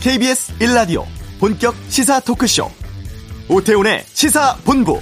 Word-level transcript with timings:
KBS 0.00 0.54
1라디오 0.60 1.04
본격 1.38 1.74
시사 1.88 2.20
토크쇼 2.20 2.70
오태훈의 3.50 4.02
시사본부 4.06 4.98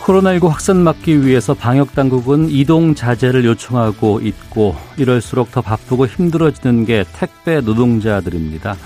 코로나19 0.00 0.48
확산 0.48 0.76
막기 0.82 1.24
위해서 1.24 1.54
방역 1.54 1.94
당국은 1.94 2.50
이동 2.50 2.94
자제를 2.94 3.46
요청하고 3.46 4.20
있고 4.20 4.76
이럴수록 4.98 5.52
더 5.52 5.62
바쁘고 5.62 6.06
힘들어지는 6.06 6.84
게 6.84 7.04
택배 7.14 7.60
노동자들입니다. 7.60 8.76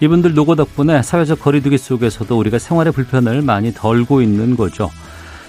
이분들 0.00 0.32
노고 0.34 0.54
덕분에 0.54 1.02
사회적 1.02 1.40
거리두기 1.40 1.76
속에서도 1.76 2.38
우리가 2.38 2.58
생활의 2.58 2.92
불편을 2.94 3.42
많이 3.42 3.74
덜고 3.74 4.22
있는 4.22 4.56
거죠. 4.56 4.88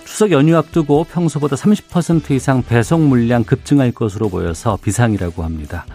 추석 0.09 0.31
연휴 0.31 0.57
앞두고 0.57 1.05
평소보다 1.05 1.55
30% 1.55 2.31
이상 2.31 2.63
배송 2.63 3.09
물량 3.09 3.43
급증할 3.43 3.91
것으로 3.91 4.27
보여서 4.27 4.77
비상이라고 4.81 5.43
합니다. 5.43 5.85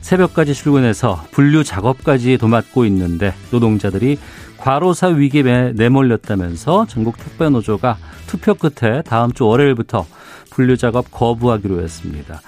새벽까지 0.00 0.54
출근해서 0.54 1.24
분류 1.32 1.64
작업까지 1.64 2.38
도맡고 2.38 2.84
있는데 2.86 3.34
노동자들이 3.50 4.18
과로사 4.56 5.08
위기에 5.08 5.72
내몰렸다면서 5.74 6.86
전국 6.86 7.16
택배 7.18 7.50
노조가 7.50 7.98
투표 8.28 8.54
끝에 8.54 9.02
다음 9.02 9.32
주 9.32 9.44
월요일부터 9.44 10.06
분류 10.50 10.76
작업 10.76 11.10
거부하기로 11.10 11.82
했습니다. 11.82 12.40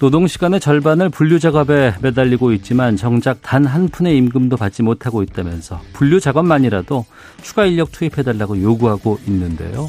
노동 0.00 0.26
시간의 0.26 0.58
절반을 0.58 1.08
분류 1.08 1.38
작업에 1.38 1.94
매달리고 2.02 2.52
있지만 2.52 2.96
정작 2.96 3.40
단 3.42 3.64
한 3.64 3.88
푼의 3.88 4.18
임금도 4.18 4.56
받지 4.56 4.82
못하고 4.82 5.22
있다면서 5.22 5.80
분류 5.92 6.18
작업만이라도 6.20 7.06
추가 7.42 7.64
인력 7.64 7.92
투입해달라고 7.92 8.60
요구하고 8.60 9.20
있는데요. 9.28 9.88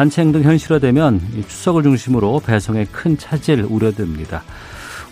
단체 0.00 0.22
행 0.22 0.32
동 0.32 0.42
현실화되면 0.42 1.44
추석을 1.46 1.82
중심으로 1.82 2.40
배송에 2.40 2.86
큰 2.90 3.18
차질 3.18 3.66
우려됩니다. 3.68 4.42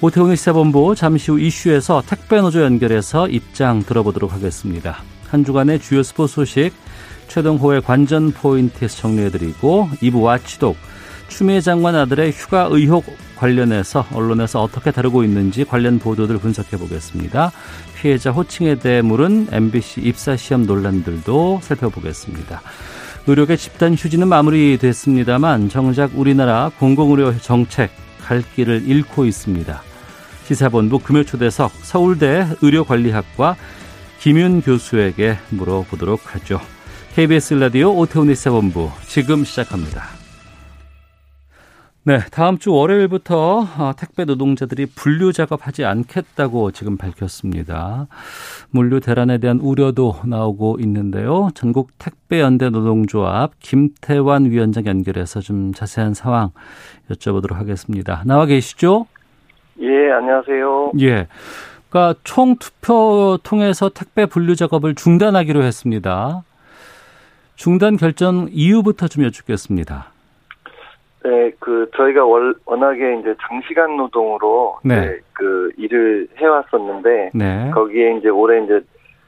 오태훈의 0.01 0.39
시사본부 0.39 0.95
잠시 0.95 1.31
후 1.31 1.39
이슈에서 1.39 2.03
택배 2.07 2.41
노조 2.41 2.63
연결해서 2.63 3.29
입장 3.29 3.83
들어보도록 3.83 4.33
하겠습니다. 4.33 5.03
한 5.29 5.45
주간의 5.45 5.81
주요 5.81 6.03
스포츠 6.03 6.37
소식 6.37 6.73
최동호의 7.27 7.83
관전 7.83 8.33
포인트에서 8.33 8.97
정리해드리고 9.03 9.91
2부 10.01 10.23
와치독 10.23 10.79
추미애 11.29 11.61
장관 11.61 11.95
아들의 11.95 12.33
휴가 12.33 12.69
의혹 12.71 13.05
관련해서 13.37 14.07
언론에서 14.15 14.63
어떻게 14.63 14.91
다루고 14.91 15.23
있는지 15.23 15.67
관련 15.67 15.99
보도들 15.99 16.39
분석해 16.39 16.79
보겠습니다. 16.79 17.53
피해자 18.01 18.31
호칭에 18.31 18.77
대해 18.77 19.03
물은 19.03 19.49
MBC 19.53 20.01
입사 20.01 20.35
시험 20.35 20.65
논란들도 20.65 21.61
살펴보겠습니다. 21.63 22.63
의료계 23.29 23.57
집단 23.57 23.93
휴지는 23.93 24.27
마무리됐습니다만 24.29 25.69
정작 25.69 26.13
우리나라 26.19 26.71
공공의료 26.79 27.37
정책 27.39 27.91
갈 28.23 28.43
길을 28.55 28.85
잃고 28.87 29.27
있습니다. 29.27 29.83
시사본부 30.47 31.01
금요초대석 31.01 31.73
서울대 31.83 32.47
의료관리학과 32.63 33.57
김윤 34.21 34.63
교수에게 34.63 35.37
물어보도록 35.51 36.35
하죠. 36.35 36.59
KBS 37.17 37.55
라디오 37.55 37.95
오태훈의 37.99 38.35
시사본부 38.35 38.91
지금 39.07 39.45
시작합니다. 39.45 40.18
네, 42.09 42.21
다음 42.33 42.57
주 42.57 42.73
월요일부터 42.73 43.67
어, 43.79 43.93
택배 43.95 44.25
노동자들이 44.25 44.87
분류 44.87 45.31
작업하지 45.31 45.85
않겠다고 45.85 46.71
지금 46.71 46.97
밝혔습니다. 46.97 48.07
물류 48.71 49.01
대란에 49.01 49.37
대한 49.37 49.61
우려도 49.61 50.15
나오고 50.25 50.79
있는데요. 50.81 51.51
전국 51.55 51.91
택배 51.99 52.41
연대 52.41 52.71
노동조합 52.71 53.51
김태환 53.61 54.47
위원장 54.47 54.87
연결해서 54.87 55.41
좀 55.41 55.75
자세한 55.75 56.15
상황 56.15 56.49
여쭤보도록 57.11 57.57
하겠습니다. 57.57 58.23
나와 58.25 58.47
계시죠? 58.47 59.05
예, 59.79 60.11
안녕하세요. 60.11 60.93
예. 61.01 61.27
그러니까 61.91 62.19
총 62.25 62.57
투표 62.57 63.39
통해서 63.43 63.91
택배 63.91 64.25
분류 64.25 64.57
작업을 64.57 64.95
중단하기로 64.95 65.63
했습니다. 65.63 66.43
중단 67.55 67.99
결정 67.99 68.49
이유부터 68.51 69.09
좀 69.09 69.25
여쭙겠습니다. 69.25 70.13
네, 71.25 71.51
그 71.59 71.91
저희가 71.97 72.25
월, 72.25 72.55
워낙에 72.65 73.19
이제 73.21 73.35
장시간 73.49 73.97
노동으로 73.97 74.79
네. 74.85 75.01
네, 75.01 75.19
그 75.33 75.71
일을 75.77 76.29
해왔었는데 76.37 77.31
네. 77.35 77.71
거기에 77.73 78.17
이제 78.19 78.29
올해 78.29 78.63
이제 78.63 78.81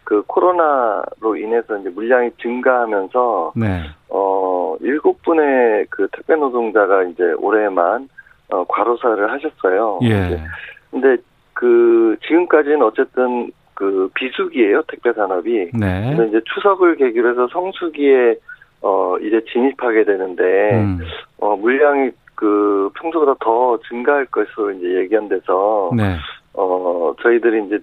그 0.05 0.23
코로나로 0.27 1.37
인해서 1.37 1.77
이제 1.79 1.89
물량이 1.91 2.31
증가하면서 2.41 3.53
네. 3.57 3.83
어 4.09 4.77
일곱 4.81 5.23
분의 5.23 5.87
그 5.91 6.09
택배 6.13 6.35
노동자가 6.35 7.05
이제 7.05 7.33
올해만 7.39 8.09
어 8.51 8.65
과로사를 8.65 9.31
하셨어요. 9.31 10.01
예. 10.03 10.43
근데 10.91 11.17
그 11.55 12.17
지금까지는 12.27 12.83
어쨌든 12.83 13.53
그 13.75 14.11
비수기예요 14.15 14.83
택배 14.89 15.13
산업이. 15.13 15.71
네. 15.75 16.15
근데 16.17 16.29
이제 16.29 16.41
추석을 16.55 16.97
계기로 16.97 17.31
해서 17.31 17.49
성수기에 17.53 18.37
어 18.83 19.17
이제 19.19 19.43
진입하게 19.53 20.05
되는데 20.05 20.43
음. 20.75 20.99
어 21.39 21.57
물량이 21.57 22.11
그 22.35 22.91
평소보다 22.95 23.35
더 23.41 23.79
증가할 23.89 24.27
것으로 24.27 24.73
이제 24.73 24.87
예견돼서 25.03 25.91
네. 25.97 26.17
어 26.55 27.15
저희들이 27.23 27.67
이제 27.67 27.79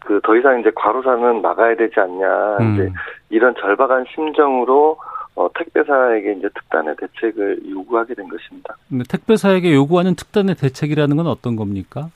그 0.00 0.20
더 0.24 0.36
이상 0.36 0.60
이제 0.60 0.70
과로사는 0.74 1.42
막아야 1.42 1.76
되지 1.76 2.00
않냐 2.00 2.56
이제 2.74 2.82
음. 2.82 2.92
이런 3.28 3.54
절박한 3.54 4.06
심정으로 4.14 4.96
어 5.36 5.48
택배사에게 5.54 6.32
이제 6.32 6.48
특단의 6.54 6.96
대책을 6.96 7.60
요구하게 7.70 8.14
된 8.14 8.28
것입니다. 8.28 8.76
택배사에게 9.08 9.72
요구하는 9.74 10.14
특단의 10.16 10.56
대책이라는 10.56 11.16
건 11.16 11.26
어떤 11.26 11.56
겁니까? 11.56 12.10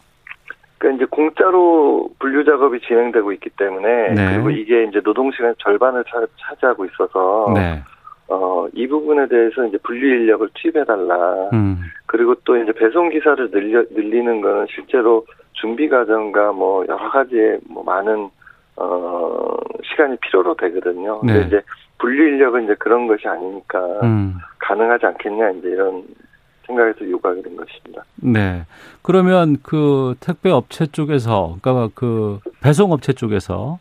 그러니까 0.78 1.04
이제 1.04 1.08
공짜로 1.10 2.10
분류 2.18 2.44
작업이 2.44 2.80
진행되고 2.80 3.32
있기 3.32 3.50
때문에 3.50 4.14
네. 4.14 4.34
그리고 4.34 4.50
이게 4.50 4.84
이제 4.84 5.00
노동 5.00 5.30
시간 5.30 5.54
절반을 5.58 6.04
차, 6.10 6.26
차지하고 6.36 6.84
있어서 6.86 7.52
네. 7.54 7.82
어, 8.34 8.66
이 8.72 8.86
부분에 8.86 9.28
대해서 9.28 9.64
이제 9.66 9.78
분류 9.78 10.06
인력을 10.06 10.48
투입해달라. 10.54 11.50
음. 11.52 11.80
그리고 12.06 12.34
또 12.44 12.56
이제 12.56 12.72
배송 12.72 13.10
기사를 13.10 13.50
늘려, 13.50 13.84
늘리는 13.90 14.40
거는 14.40 14.66
실제로 14.74 15.24
준비 15.52 15.88
과정과 15.88 16.52
뭐 16.52 16.84
여러 16.88 17.10
가지의 17.10 17.60
뭐 17.68 17.84
많은 17.84 18.28
어, 18.76 19.56
시간이 19.84 20.16
필요로 20.20 20.56
되거든요. 20.56 21.20
근데 21.20 21.40
네. 21.40 21.46
이제 21.46 21.62
분류 21.98 22.24
인력은 22.24 22.64
이제 22.64 22.74
그런 22.78 23.06
것이 23.06 23.26
아니니까 23.28 23.78
음. 24.02 24.34
가능하지 24.58 25.06
않겠냐 25.06 25.50
이제 25.50 25.68
이런 25.68 26.02
생각에서 26.66 27.08
요구하게 27.08 27.42
된 27.42 27.56
것입니다. 27.56 28.02
네. 28.16 28.62
그러면 29.02 29.58
그 29.62 30.14
택배 30.18 30.50
업체 30.50 30.86
쪽에서, 30.86 31.56
그러니까 31.60 31.90
그 31.94 32.40
배송 32.62 32.90
업체 32.92 33.12
쪽에서 33.12 33.78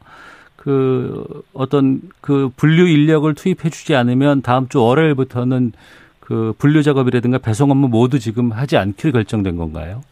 그 0.64 1.26
어떤 1.54 2.00
그 2.22 2.50
분류 2.56 2.88
인력을 2.88 3.34
투입해 3.34 3.70
주지 3.70 3.98
않으면 3.98 4.42
다음 4.42 4.70
주 4.70 4.82
월요일부터는 4.82 5.74
그 6.22 6.54
분류 6.58 6.84
작업이라든가 6.84 7.38
배송 7.38 7.70
업무 7.70 7.90
모두 7.90 8.18
지금 8.18 8.54
하지 8.54 8.78
않기로 8.78 9.12
결정된 9.12 9.58
건가요? 9.58 10.04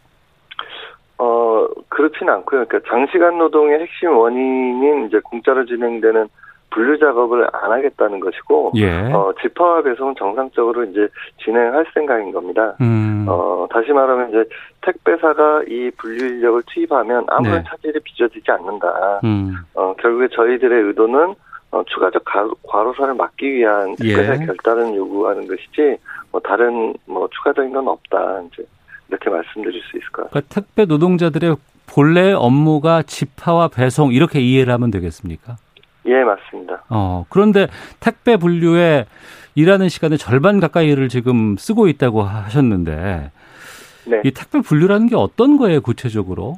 어, 1.18 1.68
그렇지는 1.88 2.34
않고요. 2.34 2.66
그러니까 2.66 2.92
장시간 2.92 3.38
노동의 3.38 3.80
핵심 3.80 4.10
원인인 4.10 5.08
이제 5.08 5.22
공짜로 5.24 5.66
진행되는 5.66 6.28
분류 6.72 6.98
작업을 6.98 7.48
안 7.54 7.72
하겠다는 7.72 8.20
것이고, 8.20 8.72
예. 8.78 8.90
어, 9.14 9.32
집화와 9.42 9.84
배송은 9.84 10.16
정상적으로 10.18 10.84
이제 10.86 11.08
진행할 11.44 11.86
생각인 11.94 12.32
겁니다. 12.32 12.76
음. 12.82 13.26
어, 13.28 13.68
다시 13.70 13.92
말하면 13.92 14.30
이제 14.30 14.44
택배사가 14.82 15.64
이 15.68 15.92
분류 15.98 16.26
인력을 16.26 16.64
투입하면 16.74 17.26
아무런 17.28 17.58
네. 17.58 17.64
차질이 17.70 18.00
빚어지지 18.00 18.50
않는다. 18.50 19.20
음. 19.24 19.54
어, 19.76 19.94
결국에 20.00 20.28
저희들의 20.34 20.84
의도는 20.88 21.36
어, 21.72 21.84
추가적 21.86 22.24
가, 22.26 22.50
과로사를 22.64 23.14
막기 23.14 23.54
위한 23.54 23.96
택배사 23.96 24.42
예. 24.42 24.46
결단을 24.46 24.96
요구하는 24.96 25.48
것이지, 25.48 25.98
뭐 26.32 26.42
다른 26.42 26.94
뭐 27.06 27.28
추가적인 27.32 27.72
건 27.72 27.88
없다. 27.88 28.42
이제 28.52 28.66
이렇게 29.10 29.30
말씀드릴 29.30 29.82
수 29.82 29.98
있을 29.98 30.10
것 30.12 30.24
같습니다. 30.24 30.30
그러니까 30.32 30.50
택배 30.50 30.86
노동자들의 30.86 31.56
본래 31.86 32.32
업무가 32.32 33.04
집하와 33.04 33.68
배송 33.68 34.14
이렇게 34.14 34.40
이해를 34.40 34.72
하면 34.74 34.92
되겠습니까? 34.92 35.58
예, 36.06 36.24
맞습니다. 36.24 36.84
어, 36.90 37.26
그런데 37.30 37.68
택배 38.00 38.38
분류에 38.38 39.06
일하는 39.56 39.90
시간의 39.90 40.18
절반 40.18 40.60
가까이를 40.60 41.10
지금 41.10 41.56
쓰고 41.58 41.88
있다고 41.88 42.22
하셨는데 42.22 43.32
네. 44.06 44.22
이 44.24 44.32
택배 44.32 44.62
분류라는 44.62 45.08
게 45.08 45.16
어떤 45.16 45.58
거예요, 45.58 45.82
구체적으로? 45.82 46.56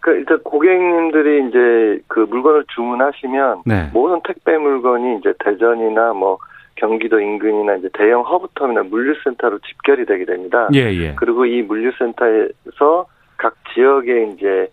그 0.00 0.12
일단 0.12 0.42
고객님들이 0.42 1.48
이제 1.48 2.02
그 2.08 2.20
물건을 2.20 2.64
주문하시면 2.74 3.62
네. 3.66 3.90
모든 3.92 4.20
택배 4.26 4.56
물건이 4.56 5.18
이제 5.18 5.34
대전이나 5.44 6.14
뭐 6.14 6.38
경기도 6.76 7.20
인근이나 7.20 7.76
이제 7.76 7.90
대형 7.92 8.22
허브터미널 8.22 8.84
물류센터로 8.84 9.58
집결이 9.58 10.06
되게 10.06 10.24
됩니다. 10.24 10.68
예, 10.74 10.90
예. 10.94 11.14
그리고 11.16 11.44
이 11.44 11.62
물류센터에서 11.62 13.06
각 13.36 13.54
지역에 13.74 14.32
이제 14.34 14.70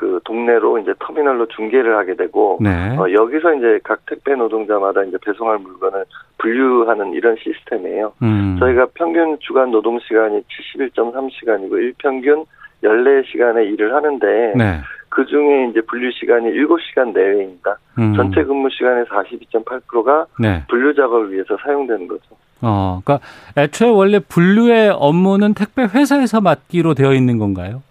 그 0.00 0.18
동네로 0.24 0.78
이제 0.78 0.94
터미널로 0.98 1.46
중계를 1.48 1.94
하게 1.98 2.14
되고 2.14 2.56
네. 2.58 2.96
어, 2.96 3.12
여기서 3.12 3.52
이제 3.52 3.78
각 3.84 4.00
택배 4.06 4.34
노동자마다 4.34 5.04
이제 5.04 5.18
배송할 5.22 5.58
물건을 5.58 6.06
분류하는 6.38 7.12
이런 7.12 7.36
시스템이에요. 7.36 8.14
음. 8.22 8.56
저희가 8.58 8.86
평균 8.94 9.36
주간 9.40 9.70
노동 9.70 10.00
시간이 10.00 10.42
71.3시간이고 10.78 11.72
일평균 11.72 12.46
14시간의 12.82 13.74
일을 13.74 13.94
하는데 13.94 14.54
네. 14.56 14.80
그 15.10 15.26
중에 15.26 15.68
이제 15.68 15.82
분류 15.82 16.10
시간이 16.12 16.46
7시간 16.50 17.12
내외입니다. 17.12 17.76
음. 17.98 18.14
전체 18.14 18.42
근무 18.42 18.70
시간의 18.70 19.04
42.8%가 19.04 20.24
네. 20.40 20.64
분류 20.70 20.94
작업을 20.94 21.30
위해서 21.30 21.58
사용되는 21.62 22.08
거죠. 22.08 22.22
어, 22.62 23.02
그러니까 23.04 23.26
애초에 23.58 23.90
원래 23.90 24.18
분류의 24.18 24.94
업무는 24.96 25.52
택배 25.52 25.82
회사에서 25.82 26.40
맡기로 26.40 26.94
되어 26.94 27.12
있는 27.12 27.36
건가요? 27.36 27.82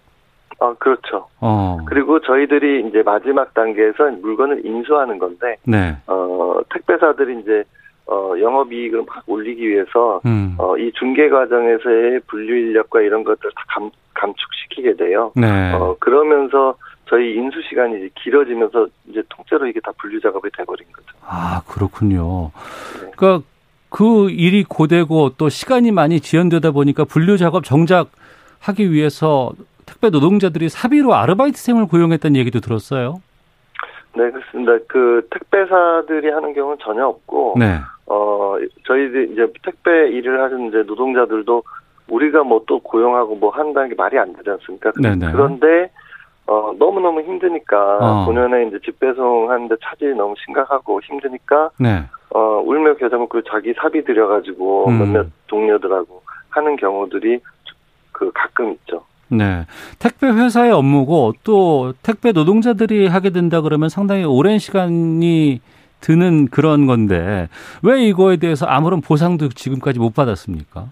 아, 0.60 0.74
그렇죠. 0.78 1.26
어. 1.40 1.78
그리고 1.86 2.20
저희들이 2.20 2.86
이제 2.86 3.02
마지막 3.02 3.52
단계에서 3.54 4.10
물건을 4.20 4.64
인수하는 4.64 5.18
건데, 5.18 5.56
네. 5.64 5.96
어, 6.06 6.60
택배사들이 6.72 7.40
이제, 7.40 7.64
어, 8.06 8.34
영업이익을 8.38 9.04
막 9.06 9.22
올리기 9.26 9.66
위해서, 9.66 10.20
음. 10.26 10.54
어, 10.58 10.76
이 10.76 10.92
중개 10.92 11.30
과정에서의 11.30 12.20
분류 12.26 12.54
인력과 12.54 13.00
이런 13.00 13.24
것들을 13.24 13.50
다 13.56 13.64
감, 13.68 13.90
감축시키게 14.14 14.96
돼요. 14.96 15.32
네. 15.34 15.72
어, 15.72 15.96
그러면서 15.98 16.74
저희 17.08 17.34
인수 17.34 17.60
시간이 17.68 17.96
이제 17.96 18.10
길어지면서 18.22 18.86
이제 19.08 19.22
통째로 19.30 19.66
이게 19.66 19.80
다 19.80 19.90
분류 19.98 20.20
작업이 20.20 20.48
돼버린 20.56 20.86
거죠. 20.92 21.08
아, 21.26 21.62
그렇군요. 21.66 22.50
네. 23.00 23.10
그러니까 23.16 23.46
그 23.88 24.30
일이 24.30 24.62
고되고 24.62 25.30
또 25.38 25.48
시간이 25.48 25.90
많이 25.90 26.20
지연되다 26.20 26.70
보니까 26.70 27.04
분류 27.04 27.38
작업 27.38 27.64
정작 27.64 28.10
하기 28.60 28.92
위해서 28.92 29.52
택배 29.90 30.08
노동자들이 30.10 30.68
사비로 30.68 31.14
아르바이트생을 31.14 31.88
고용했다는 31.88 32.36
얘기도 32.36 32.60
들었어요. 32.60 33.20
네, 34.14 34.30
그렇습니다. 34.30 34.72
그 34.88 35.26
택배사들이 35.30 36.30
하는 36.30 36.54
경우는 36.54 36.78
전혀 36.80 37.06
없고, 37.06 37.56
네. 37.58 37.78
어, 38.06 38.56
저희들 38.86 39.32
이제 39.32 39.46
택배 39.64 40.08
일을 40.10 40.40
하는 40.42 40.68
이제 40.68 40.78
노동자들도 40.86 41.62
우리가 42.08 42.42
뭐 42.44 42.62
또 42.66 42.78
고용하고 42.80 43.36
뭐 43.36 43.50
한다는 43.50 43.88
게 43.88 43.94
말이 43.96 44.18
안 44.18 44.32
되지 44.32 44.50
않습니까? 44.50 44.90
그- 44.92 45.00
네네. 45.00 45.32
그런데, 45.32 45.90
어, 46.46 46.72
너무 46.78 47.00
너무 47.00 47.20
힘드니까, 47.22 47.98
어. 48.00 48.24
본연의 48.26 48.68
이제 48.68 48.78
집 48.84 48.98
배송 49.00 49.50
하는데 49.50 49.74
차질이 49.82 50.14
너무 50.14 50.34
심각하고 50.44 51.00
힘드니까, 51.02 51.70
네. 51.78 52.04
어, 52.30 52.62
울며 52.64 52.94
겨자먹 52.94 53.28
그 53.28 53.42
자기 53.48 53.72
사비 53.74 54.04
들여가지고 54.04 54.88
음. 54.88 54.98
몇몇 54.98 55.26
동료들하고 55.48 56.22
하는 56.50 56.76
경우들이 56.76 57.40
그 58.12 58.30
가끔 58.34 58.72
있죠. 58.72 59.04
네. 59.30 59.66
택배 59.98 60.26
회사의 60.26 60.72
업무고 60.72 61.32
또 61.44 61.92
택배 62.02 62.32
노동자들이 62.32 63.06
하게 63.06 63.30
된다 63.30 63.60
그러면 63.60 63.88
상당히 63.88 64.24
오랜 64.24 64.58
시간이 64.58 65.60
드는 66.00 66.48
그런 66.48 66.86
건데 66.86 67.48
왜 67.82 68.02
이거에 68.02 68.36
대해서 68.36 68.66
아무런 68.66 69.00
보상도 69.00 69.48
지금까지 69.48 69.98
못 69.98 70.14
받았습니까? 70.14 70.86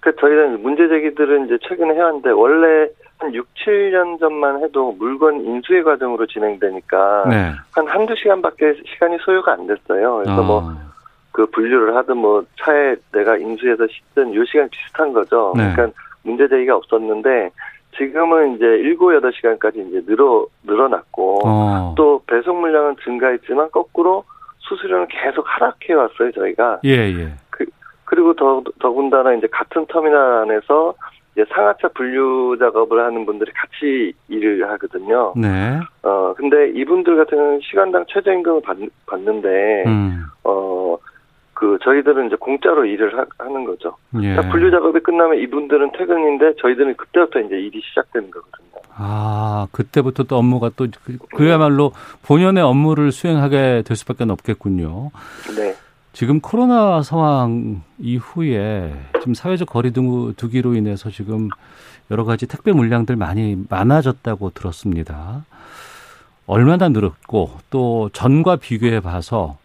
그 0.00 0.14
저희는 0.16 0.62
문제 0.62 0.88
제기들은 0.88 1.46
이제 1.46 1.58
최근에 1.62 1.94
해왔는데 1.94 2.30
원래 2.30 2.88
한 3.18 3.32
6, 3.32 3.46
7년 3.54 4.18
전만 4.18 4.62
해도 4.62 4.92
물건 4.98 5.44
인수의 5.44 5.84
과정으로 5.84 6.26
진행되니까 6.26 7.24
네. 7.30 7.52
한 7.70 7.86
한두 7.86 8.16
시간밖에 8.16 8.74
시간이 8.84 9.18
소요가 9.24 9.52
안 9.52 9.68
됐어요. 9.68 10.16
그래서 10.16 10.40
어. 10.40 10.42
뭐그 10.42 11.50
분류를 11.52 11.94
하든 11.96 12.16
뭐 12.16 12.44
차에 12.60 12.96
내가 13.12 13.36
인수해서 13.36 13.86
싣든 13.86 14.34
요 14.34 14.44
시간 14.44 14.68
비슷한 14.68 15.12
거죠. 15.12 15.52
네. 15.56 15.72
그러니까 15.72 15.96
문제 16.22 16.48
제기가 16.48 16.76
없었는데 16.76 17.50
지금은 17.96 18.56
이제 18.56 18.64
7, 18.64 18.96
8시간까지 18.96 19.88
이제 19.88 20.02
늘어 20.06 20.46
늘어났고 20.64 21.40
어. 21.46 21.94
또 21.96 22.22
배송 22.26 22.60
물량은 22.60 22.96
증가했지만 23.04 23.70
거꾸로 23.70 24.24
수수료는 24.60 25.08
계속 25.08 25.44
하락해 25.46 25.92
왔어요, 25.92 26.32
저희가. 26.32 26.80
예, 26.84 26.90
예. 26.90 27.34
그리고 28.12 28.34
더, 28.34 28.62
더군다나 28.78 29.32
이제 29.32 29.46
같은 29.50 29.86
터미널 29.86 30.42
안에서 30.42 30.94
이제 31.32 31.46
상하차 31.48 31.88
분류 31.94 32.56
작업을 32.58 33.02
하는 33.02 33.24
분들이 33.24 33.50
같이 33.52 34.12
일을 34.28 34.68
하거든요. 34.72 35.32
네. 35.34 35.80
어, 36.02 36.34
근데 36.36 36.68
이분들 36.74 37.16
같은 37.16 37.38
경우는 37.38 37.60
시간당 37.62 38.04
최저임금을 38.08 38.60
받, 38.60 38.76
받는데, 39.06 39.84
음. 39.86 40.24
어, 40.44 40.98
그, 41.62 41.78
저희들은 41.84 42.26
이제 42.26 42.34
공짜로 42.40 42.84
일을 42.84 43.16
하, 43.16 43.24
는 43.48 43.64
거죠. 43.64 43.94
예. 44.20 44.34
분류 44.50 44.68
작업이 44.72 44.98
끝나면 44.98 45.38
이분들은 45.38 45.92
퇴근인데 45.96 46.56
저희들은 46.60 46.96
그때부터 46.96 47.38
이제 47.38 47.54
일이 47.54 47.80
시작되는 47.88 48.32
거거든요. 48.32 48.68
아, 48.96 49.68
그때부터 49.70 50.24
또 50.24 50.36
업무가 50.38 50.70
또 50.74 50.88
그- 51.04 51.18
그야말로 51.36 51.92
본연의 52.26 52.64
업무를 52.64 53.12
수행하게 53.12 53.84
될 53.86 53.96
수밖에 53.96 54.24
없겠군요. 54.24 55.12
네. 55.56 55.76
지금 56.12 56.40
코로나 56.40 57.00
상황 57.02 57.82
이후에 58.00 58.92
지금 59.20 59.34
사회적 59.34 59.68
거리두기로 59.68 60.74
인해서 60.74 61.10
지금 61.10 61.48
여러 62.10 62.24
가지 62.24 62.48
택배 62.48 62.72
물량들 62.72 63.14
많이 63.14 63.56
많아졌다고 63.70 64.50
들었습니다. 64.50 65.44
얼마나 66.46 66.88
늘었고 66.88 67.52
또 67.70 68.10
전과 68.12 68.56
비교해 68.56 68.98
봐서 68.98 69.58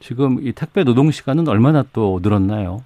지금 0.00 0.38
이 0.40 0.52
택배 0.52 0.82
노동 0.84 1.10
시간은 1.10 1.48
얼마나 1.48 1.84
또 1.92 2.18
늘었나요? 2.22 2.82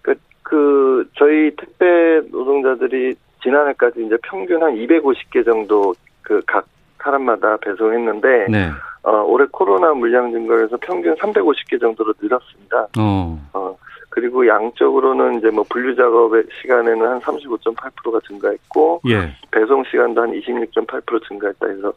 그, 0.00 0.14
그, 0.42 1.08
저희 1.18 1.54
택배 1.56 2.20
노동자들이 2.30 3.14
지난해까지 3.42 4.06
이제 4.06 4.16
평균 4.22 4.62
한 4.62 4.74
250개 4.74 5.44
정도 5.44 5.94
그 6.22 6.40
각 6.46 6.66
사람마다 7.02 7.56
배송했는데, 7.58 8.46
네. 8.48 8.70
어, 9.02 9.24
올해 9.24 9.46
코로나 9.50 9.92
물량 9.92 10.30
증가에서 10.30 10.76
평균 10.80 11.14
350개 11.16 11.80
정도로 11.80 12.14
늘었습니다. 12.20 12.86
어. 12.98 13.38
어, 13.52 13.76
그리고 14.08 14.46
양적으로는 14.46 15.38
이제 15.38 15.50
뭐 15.50 15.64
분류 15.68 15.96
작업의 15.96 16.44
시간에는 16.60 17.04
한 17.04 17.20
35.8%가 17.20 18.20
증가했고, 18.28 19.00
예. 19.08 19.34
배송 19.50 19.82
시간도 19.90 20.22
한 20.22 20.30
26.8% 20.32 21.26
증가했다 21.26 21.66
해서 21.66 21.92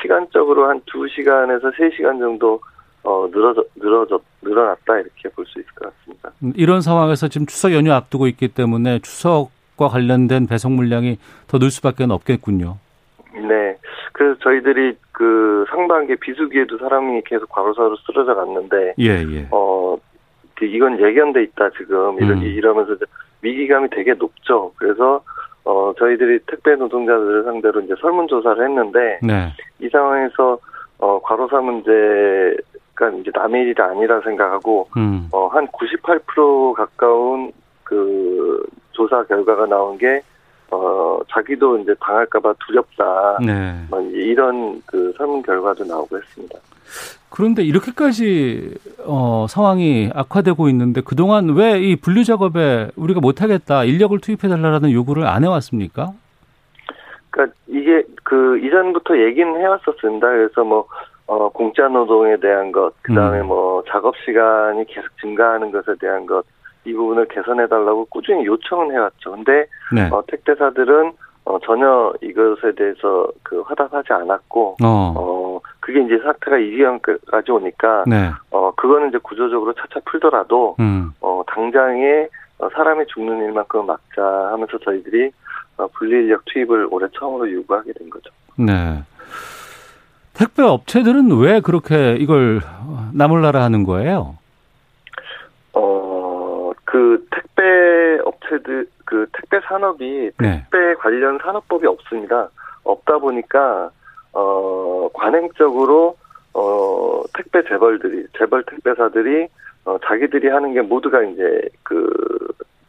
시간적으로 0.00 0.68
한 0.68 0.80
2시간에서 0.82 1.74
3시간 1.74 2.18
정도 2.18 2.60
어, 3.06 3.28
늘어져, 3.30 3.62
늘어져, 3.76 4.18
늘어났다 4.42 4.98
이렇게 4.98 5.28
볼 5.30 5.44
수 5.46 5.60
있을 5.60 5.70
것 5.74 5.94
같습니다. 5.94 6.30
음, 6.42 6.52
이런 6.56 6.80
상황에서 6.80 7.28
지금 7.28 7.46
추석 7.46 7.72
연휴 7.72 7.92
앞두고 7.92 8.26
있기 8.26 8.48
때문에 8.48 8.98
추석과 8.98 9.88
관련된 9.88 10.46
배송 10.48 10.74
물량이 10.76 11.18
더 11.46 11.58
늘 11.58 11.70
수밖에 11.70 12.04
없겠군요. 12.08 12.76
네. 13.34 13.76
그래서 14.12 14.38
저희들이 14.40 14.96
그 15.12 15.64
상반기 15.70 16.16
비수기에도 16.16 16.78
사람이 16.78 17.22
계속 17.26 17.48
과로사로 17.50 17.96
쓰러져 18.06 18.34
갔는데, 18.34 18.94
예, 18.98 19.22
예. 19.30 19.46
어, 19.52 19.96
그 20.54 20.64
이건 20.64 20.98
예견돼 20.98 21.42
있다 21.44 21.70
지금 21.78 22.16
이러, 22.20 22.34
음. 22.34 22.42
이러면서 22.42 22.96
위기감이 23.42 23.88
되게 23.90 24.14
높죠. 24.14 24.72
그래서 24.76 25.22
어 25.64 25.92
저희들이 25.98 26.38
택배 26.46 26.74
노동자들을 26.76 27.44
상대로 27.44 27.80
이제 27.80 27.94
설문 28.00 28.26
조사를 28.28 28.64
했는데 28.66 29.18
네. 29.22 29.52
이 29.80 29.88
상황에서 29.90 30.58
어 30.98 31.20
과로사 31.22 31.60
문제 31.60 31.90
가 32.96 33.08
이제 33.10 33.30
남의 33.34 33.62
일이 33.62 33.74
아니라 33.80 34.20
생각하고 34.22 34.88
음. 34.96 35.28
어 35.32 35.48
한 35.48 35.68
98% 35.68 36.74
가까운 36.74 37.52
그 37.84 38.64
조사 38.92 39.22
결과가 39.24 39.66
나온 39.66 39.96
게 39.98 40.22
어 40.70 41.20
자기도 41.30 41.78
이제 41.78 41.94
당할까봐 42.00 42.54
두렵다. 42.66 43.38
네. 43.44 43.72
뭐 43.88 44.00
이런 44.00 44.82
그 44.84 45.12
설문 45.16 45.42
결과도 45.42 45.84
나오고 45.84 46.16
했습니다. 46.18 46.58
그런데 47.30 47.62
이렇게까지 47.62 48.74
어, 49.04 49.46
상황이 49.48 50.10
악화되고 50.12 50.68
있는데 50.70 51.02
그동안 51.02 51.50
왜 51.50 51.78
이 51.78 51.94
분류 51.96 52.24
작업에 52.24 52.90
우리가 52.96 53.20
못하겠다 53.20 53.84
인력을 53.84 54.18
투입해 54.20 54.48
달라는 54.48 54.90
요구를 54.90 55.26
안 55.26 55.44
해왔습니까? 55.44 56.10
그러니까 57.30 57.56
이게 57.68 58.02
그 58.24 58.58
이전부터 58.58 59.18
얘기는 59.20 59.54
해왔었습니다. 59.60 60.26
그래서 60.26 60.64
뭐 60.64 60.88
어, 61.26 61.48
공짜 61.48 61.88
노동에 61.88 62.36
대한 62.36 62.70
것, 62.70 62.92
그 63.02 63.12
다음에 63.14 63.40
음. 63.40 63.46
뭐 63.46 63.82
작업 63.88 64.14
시간이 64.24 64.84
계속 64.86 65.08
증가하는 65.20 65.72
것에 65.72 65.94
대한 66.00 66.26
것, 66.26 66.44
이 66.84 66.92
부분을 66.92 67.26
개선해 67.26 67.66
달라고 67.66 68.04
꾸준히 68.06 68.46
요청은 68.46 68.92
해왔죠. 68.92 69.32
근데 69.32 69.66
네. 69.92 70.08
어, 70.10 70.22
택배사들은 70.28 71.12
어, 71.46 71.58
전혀 71.60 72.12
이것에 72.22 72.72
대해서 72.76 73.28
그 73.44 73.60
화답하지 73.60 74.12
않았고, 74.12 74.76
어. 74.82 75.14
어, 75.16 75.60
그게 75.78 76.00
이제 76.00 76.18
사태가 76.18 76.58
이 76.58 76.72
지경까지 76.72 77.52
오니까, 77.52 78.04
네. 78.06 78.30
어, 78.50 78.72
그거는 78.72 79.10
이제 79.10 79.18
구조적으로 79.22 79.72
차차 79.74 80.00
풀더라도, 80.06 80.76
음. 80.80 81.12
어, 81.20 81.42
당장에 81.46 82.28
어, 82.58 82.68
사람이 82.70 83.06
죽는 83.06 83.44
일만큼 83.44 83.86
막자 83.86 84.22
하면서 84.24 84.78
저희들이 84.78 85.30
어, 85.76 85.86
분리 85.88 86.24
인력 86.24 86.42
투입을 86.46 86.88
올해 86.90 87.06
처음으로 87.16 87.52
요구하게 87.52 87.92
된 87.92 88.10
거죠. 88.10 88.30
네. 88.56 88.72
택배 90.36 90.62
업체들은 90.62 91.38
왜 91.38 91.60
그렇게 91.60 92.16
이걸 92.16 92.60
나몰라라 93.12 93.62
하는 93.62 93.84
거예요? 93.84 94.36
어, 95.72 96.72
그 96.84 97.26
택배 97.30 97.62
업체들, 98.24 98.88
그 99.04 99.26
택배 99.32 99.60
산업이 99.66 100.30
네. 100.38 100.66
택배 100.70 100.94
관련 100.94 101.38
산업법이 101.42 101.86
없습니다. 101.86 102.48
없다 102.84 103.18
보니까 103.18 103.90
어 104.32 105.08
관행적으로 105.12 106.16
어 106.54 107.22
택배 107.34 107.62
재벌들이 107.64 108.26
재벌 108.38 108.62
택배사들이 108.64 109.48
어 109.84 109.96
자기들이 110.04 110.48
하는 110.48 110.72
게 110.74 110.82
모두가 110.82 111.22
이제 111.22 111.62
그 111.82 112.08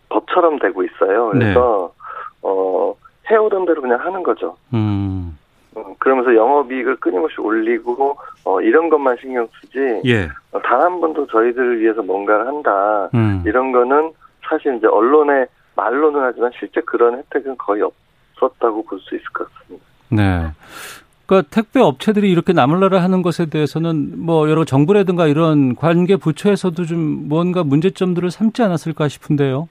법처럼 0.10 0.60
되고 0.60 0.84
있어요. 0.84 1.30
그래서 1.30 1.94
네. 1.94 2.38
어 2.44 2.94
해오던 3.30 3.66
대로 3.66 3.82
그냥 3.82 4.00
하는 4.00 4.24
거죠. 4.24 4.58
음. 4.74 5.38
어, 5.78 5.96
그러면서 6.00 6.36
영업이익을 6.36 6.96
끊임없이 6.98 7.40
올리고 7.40 8.18
어, 8.44 8.62
이런 8.62 8.90
것만 8.90 9.18
신경 9.22 9.48
쓰지. 9.62 10.02
예. 10.06 10.28
어, 10.52 10.60
단한 10.62 11.00
번도 11.00 11.28
저희들을 11.28 11.80
위해서 11.80 12.02
뭔가를 12.02 12.48
한다. 12.48 13.10
음. 13.14 13.44
이런 13.46 13.72
거는 13.72 14.12
사실 14.50 14.76
이제 14.78 14.88
언론에 14.88 15.46
말로는 15.76 16.20
하지만 16.22 16.52
실제 16.58 16.82
그런 16.82 17.18
혜택은 17.18 17.58
거의 17.58 17.84
없었다고 17.84 18.84
볼 18.86 19.00
수 19.00 19.16
있을 19.16 19.26
것 19.34 19.48
같습니다. 19.54 19.86
네. 20.10 20.48
그러니까 21.26 21.50
택배 21.52 21.82
업체들이 21.82 22.32
이렇게 22.32 22.54
나몰라라 22.54 23.04
하는 23.04 23.22
것에 23.22 23.48
대해서는 23.48 24.14
뭐 24.26 24.50
여러 24.50 24.64
정부라든가 24.64 25.28
이런 25.28 25.76
관계 25.76 26.16
부처에서도 26.16 26.86
좀 26.86 27.28
뭔가 27.28 27.64
문제점들을 27.64 28.32
삼지 28.32 28.64
않았을까 28.64 29.10
싶은데요. 29.10 29.68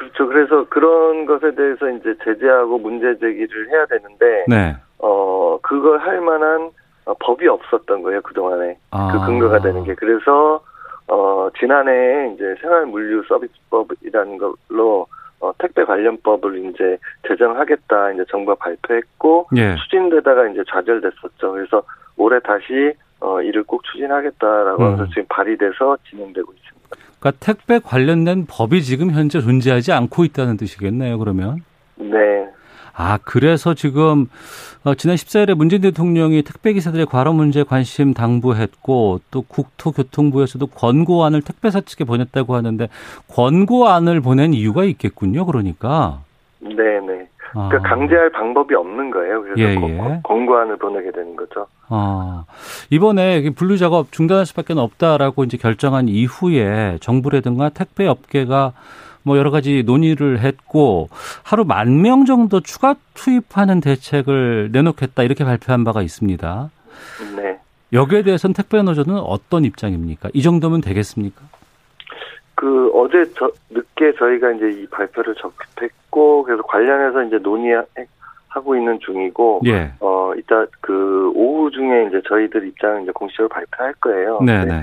그렇죠. 0.00 0.26
그래서 0.26 0.64
그런 0.70 1.26
것에 1.26 1.54
대해서 1.54 1.90
이제 1.90 2.14
제재하고 2.24 2.78
문제 2.78 3.18
제기를 3.18 3.68
해야 3.68 3.84
되는데, 3.84 4.46
네. 4.48 4.74
어 4.98 5.58
그걸 5.62 5.98
할 5.98 6.22
만한 6.22 6.70
어, 7.04 7.14
법이 7.20 7.46
없었던 7.48 8.02
거예요 8.02 8.20
그 8.22 8.34
동안에 8.34 8.76
아. 8.90 9.12
그 9.12 9.26
근거가 9.26 9.60
되는 9.60 9.84
게 9.84 9.94
그래서 9.94 10.62
어 11.08 11.48
지난해 11.58 12.32
이제 12.34 12.54
생활물류 12.60 13.24
서비스법이라는 13.28 14.38
걸로 14.38 15.06
어, 15.40 15.52
택배 15.58 15.84
관련법을 15.84 16.66
이제 16.66 16.98
제정하겠다 17.26 18.12
이제 18.12 18.24
정부가 18.30 18.56
발표했고 18.56 19.48
예. 19.56 19.74
추진되다가 19.76 20.48
이제 20.48 20.62
좌절됐었죠. 20.68 21.52
그래서 21.52 21.82
올해 22.16 22.38
다시 22.40 22.92
어, 23.20 23.40
이를 23.42 23.64
꼭 23.64 23.82
추진하겠다라고 23.84 24.82
음. 24.82 25.06
지금 25.08 25.24
발의돼서 25.28 25.96
진행되고 26.08 26.52
있습니다. 26.52 26.79
그러니까 27.20 27.44
택배 27.44 27.78
관련된 27.78 28.46
법이 28.48 28.82
지금 28.82 29.10
현재 29.10 29.40
존재하지 29.40 29.92
않고 29.92 30.24
있다는 30.24 30.56
뜻이겠네요. 30.56 31.18
그러면. 31.18 31.58
네. 31.96 32.48
아, 32.96 33.18
그래서 33.24 33.74
지금 33.74 34.26
어, 34.84 34.94
지난 34.94 35.16
14일에 35.16 35.54
문재인 35.54 35.82
대통령이 35.82 36.42
택배 36.42 36.72
기사들의 36.72 37.06
과로 37.06 37.32
문제에 37.32 37.62
관심 37.62 38.14
당부했고 38.14 39.20
또 39.30 39.42
국토교통부에서도 39.42 40.66
권고안을 40.66 41.42
택배사 41.42 41.80
측에 41.80 42.04
보냈다고 42.04 42.54
하는데 42.54 42.88
권고안을 43.28 44.20
보낸 44.20 44.52
이유가 44.54 44.84
있겠군요. 44.84 45.46
그러니까. 45.46 46.20
네, 46.60 46.74
네. 46.74 47.26
그러니까 47.52 47.76
아. 47.76 47.82
강제할 47.82 48.30
방법이 48.30 48.74
없는 48.74 49.10
거예요. 49.10 49.42
그래서 49.42 49.60
예, 49.60 49.74
예. 49.74 50.20
권고안을 50.24 50.76
보내게 50.76 51.10
되는 51.10 51.36
거죠. 51.36 51.66
아. 51.90 52.44
이번에 52.88 53.50
분류 53.50 53.76
작업 53.76 54.12
중단할 54.12 54.46
수밖에 54.46 54.72
없다라고 54.74 55.44
이제 55.44 55.56
결정한 55.56 56.08
이후에 56.08 56.98
정부라든가 57.00 57.68
택배 57.70 58.06
업계가 58.06 58.72
뭐 59.22 59.36
여러 59.36 59.50
가지 59.50 59.82
논의를 59.84 60.38
했고 60.38 61.08
하루 61.42 61.64
만 61.64 62.00
명 62.00 62.24
정도 62.24 62.60
추가 62.60 62.94
투입하는 63.14 63.80
대책을 63.80 64.70
내놓겠다 64.72 65.24
이렇게 65.24 65.44
발표한 65.44 65.84
바가 65.84 66.00
있습니다. 66.00 66.70
네. 67.36 67.58
여기에 67.92 68.22
대해서는 68.22 68.54
택배 68.54 68.80
노조는 68.80 69.18
어떤 69.18 69.64
입장입니까? 69.64 70.30
이 70.32 70.42
정도면 70.42 70.80
되겠습니까? 70.80 71.42
그 72.54 72.90
어제 72.94 73.24
저, 73.36 73.50
늦게 73.70 74.12
저희가 74.18 74.52
이제 74.52 74.70
이 74.70 74.86
발표를 74.86 75.34
접했고 75.34 76.44
그래서 76.44 76.62
관련해서 76.62 77.24
이제 77.24 77.38
논의 77.38 77.74
하고 78.50 78.76
있는 78.76 78.98
중이고 79.00 79.62
예. 79.66 79.92
어 80.00 80.32
이따 80.36 80.66
그 80.80 81.32
오후 81.34 81.70
중에 81.70 82.06
이제 82.08 82.20
저희들 82.28 82.66
입장을 82.68 83.02
이제 83.02 83.12
공식적으로 83.12 83.48
발표할 83.48 83.94
거예요. 83.94 84.40
네네. 84.44 84.64
네. 84.66 84.82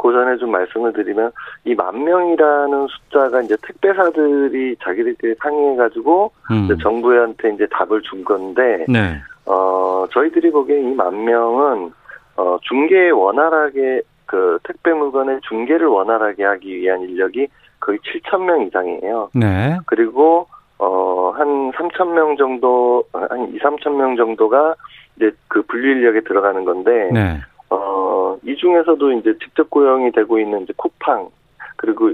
그 0.00 0.12
전에 0.12 0.36
좀 0.36 0.52
말씀을 0.52 0.92
드리면 0.92 1.32
이 1.64 1.74
만 1.74 2.04
명이라는 2.04 2.86
숫자가 2.86 3.42
이제 3.42 3.56
택배사들이 3.66 4.76
자기들끼리 4.82 5.34
상의해가지고 5.42 6.30
음. 6.52 6.78
정부한테 6.80 7.50
이제 7.54 7.66
답을 7.72 8.00
준 8.02 8.24
건데 8.24 8.84
네. 8.88 9.20
어 9.46 10.06
저희들이 10.12 10.50
보기엔 10.52 10.92
이만 10.92 11.24
명은 11.24 11.92
어 12.36 12.58
중개 12.62 13.10
원활하게 13.10 14.02
그 14.26 14.58
택배 14.62 14.92
물건의 14.92 15.40
중개를 15.48 15.86
원활하게 15.88 16.44
하기 16.44 16.76
위한 16.76 17.00
인력이 17.00 17.48
거의 17.80 17.98
7천 18.00 18.42
명 18.44 18.62
이상이에요. 18.62 19.30
네. 19.34 19.78
그리고 19.86 20.46
어 20.78 21.18
한 21.36 21.70
3천 21.72 22.14
명 22.14 22.36
정도 22.36 23.04
한 23.12 23.52
2, 23.54 23.58
3천 23.58 23.96
명 23.96 24.16
정도가 24.16 24.74
이제 25.16 25.30
그 25.48 25.62
분류 25.62 25.90
인력에 25.90 26.20
들어가는 26.20 26.64
건데 26.64 27.10
네. 27.12 27.40
어 27.70 28.08
이 28.42 28.56
중에서도 28.56 29.12
이제 29.12 29.34
직접 29.42 29.68
고용이 29.70 30.12
되고 30.12 30.38
있는 30.38 30.62
이제 30.62 30.72
쿠팡 30.76 31.28
그리고 31.76 32.10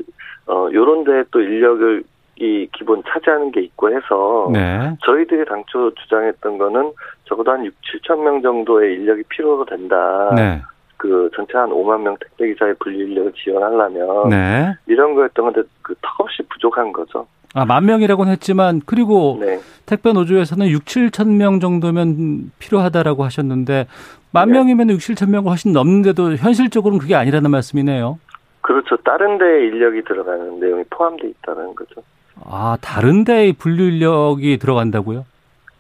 어 0.47 0.69
요런 0.73 1.05
데에 1.05 1.25
또 1.31 1.41
인력을 1.41 2.03
이 2.37 2.69
기본 2.73 3.03
차지하는 3.07 3.53
게 3.53 3.61
있고 3.61 3.95
해서 3.95 4.51
네. 4.53 4.97
저희들이 5.05 5.45
당초 5.45 5.95
주장했던 5.95 6.59
거는 6.59 6.93
적어도 7.27 7.53
한 7.53 7.65
6, 7.65 7.73
7천 7.81 8.23
명 8.23 8.43
정도의 8.43 8.95
인력이 8.95 9.23
필요로 9.29 9.65
된다. 9.67 10.33
네. 10.35 10.61
그 10.97 11.31
전체 11.37 11.57
한 11.57 11.71
5만 11.71 12.01
명 12.01 12.17
택배 12.19 12.49
기사의 12.53 12.75
분류 12.81 13.05
인력을 13.05 13.33
지원하려면 13.35 14.29
네. 14.31 14.75
이런 14.87 15.15
거였던 15.15 15.45
건데 15.45 15.63
그 15.83 15.95
턱없이 16.03 16.43
부족한 16.49 16.93
거죠. 16.93 17.27
아, 17.55 17.65
만 17.65 17.87
명이라고는 17.87 18.33
했지만 18.33 18.81
그리고 18.85 19.39
네. 19.41 19.61
택배 19.87 20.13
노조에서는 20.13 20.67
6, 20.69 20.85
7천 20.85 21.37
명 21.37 21.61
정도면 21.61 22.51
필요하다라고 22.59 23.23
하셨는데 23.25 23.87
만 24.33 24.49
네. 24.49 24.55
명이면 24.59 24.91
6, 24.91 24.99
7천 24.99 25.31
명을 25.31 25.51
훨씬 25.51 25.73
넘는데도 25.73 26.35
현실적으로는 26.35 26.99
그게 26.99 27.15
아니라는 27.15 27.51
말씀이네요. 27.51 28.19
그렇죠. 28.61 28.97
다른 28.99 29.39
데에 29.39 29.67
인력이 29.67 30.03
들어가는 30.05 30.59
내용이 30.59 30.85
포함되어 30.91 31.29
있다는 31.31 31.75
거죠. 31.77 32.03
아, 32.45 32.77
다른 32.81 33.23
데에 33.25 33.53
분류 33.53 33.85
인력이 33.85 34.59
들어간다고요? 34.59 35.25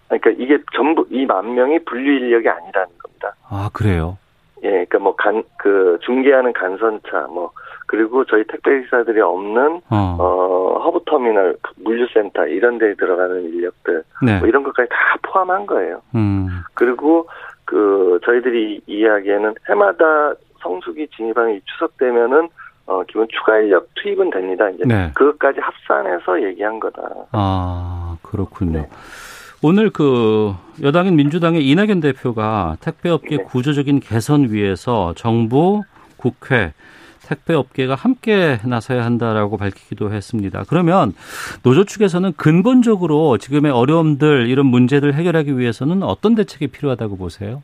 그러니까 0.09 0.31
이게 0.38 0.59
전부 0.76 1.04
이 1.11 1.25
만 1.26 1.54
명이 1.54 1.81
분류 1.87 2.12
인력이 2.12 2.49
아니라는 2.49 2.88
겁니다. 3.02 3.35
아, 3.49 3.69
그래요? 3.73 4.16
예, 4.62 4.69
그러니까 4.71 4.99
뭐 5.00 5.16
간 5.16 5.43
그 5.59 5.99
중개하는 6.04 6.52
간선차 6.52 7.26
뭐 7.31 7.50
그리고 7.95 8.25
저희 8.25 8.43
택배 8.49 8.83
기사들이 8.83 9.21
없는 9.21 9.81
어, 9.89 10.17
어 10.19 10.81
허브 10.83 10.99
터미널 11.07 11.57
물류센터 11.77 12.49
이런 12.49 12.79
데에 12.79 12.95
들어가는 12.95 13.45
인력들 13.45 14.03
네. 14.25 14.41
뭐 14.41 14.49
이런 14.49 14.65
것까지 14.65 14.89
다 14.89 14.97
포함한 15.23 15.67
거예요. 15.67 16.03
음. 16.17 16.49
그리고 16.75 17.29
그 17.65 18.19
저희들이 18.25 18.81
이야기에는 18.89 19.55
해마다 19.69 20.35
성수기 20.61 21.07
진입하는 21.17 21.55
이 21.55 21.61
추석 21.67 21.97
되면은 21.99 22.49
어 22.87 23.05
기본 23.05 23.29
추가 23.31 23.59
인력 23.59 23.89
투입은 23.95 24.31
됩니다. 24.31 24.69
이제 24.71 24.83
네. 24.85 25.13
그것까지 25.15 25.61
합산해서 25.61 26.43
얘기한 26.43 26.81
거다. 26.81 27.03
아 27.31 28.17
그렇군요. 28.23 28.81
네. 28.81 28.89
오늘 29.63 29.91
그 29.91 30.53
여당인 30.83 31.15
민주당의 31.15 31.65
이낙연 31.65 32.01
대표가 32.01 32.77
택배업계 32.81 33.37
네. 33.37 33.45
구조적인 33.45 34.01
개선 34.01 34.51
위해서 34.51 35.15
정부, 35.15 35.83
국회, 36.17 36.73
택배 37.26 37.54
업계가 37.54 37.95
함께 37.95 38.59
나서야 38.66 39.04
한다라고 39.04 39.57
밝히기도 39.57 40.12
했습니다. 40.12 40.64
그러면 40.69 41.12
노조 41.62 41.85
측에서는 41.85 42.33
근본적으로 42.37 43.38
지금의 43.38 43.73
어려움들 43.73 44.49
이런 44.49 44.66
문제들 44.66 45.14
해결하기 45.14 45.59
위해서는 45.59 46.02
어떤 46.02 46.35
대책이 46.35 46.69
필요하다고 46.69 47.16
보세요? 47.16 47.62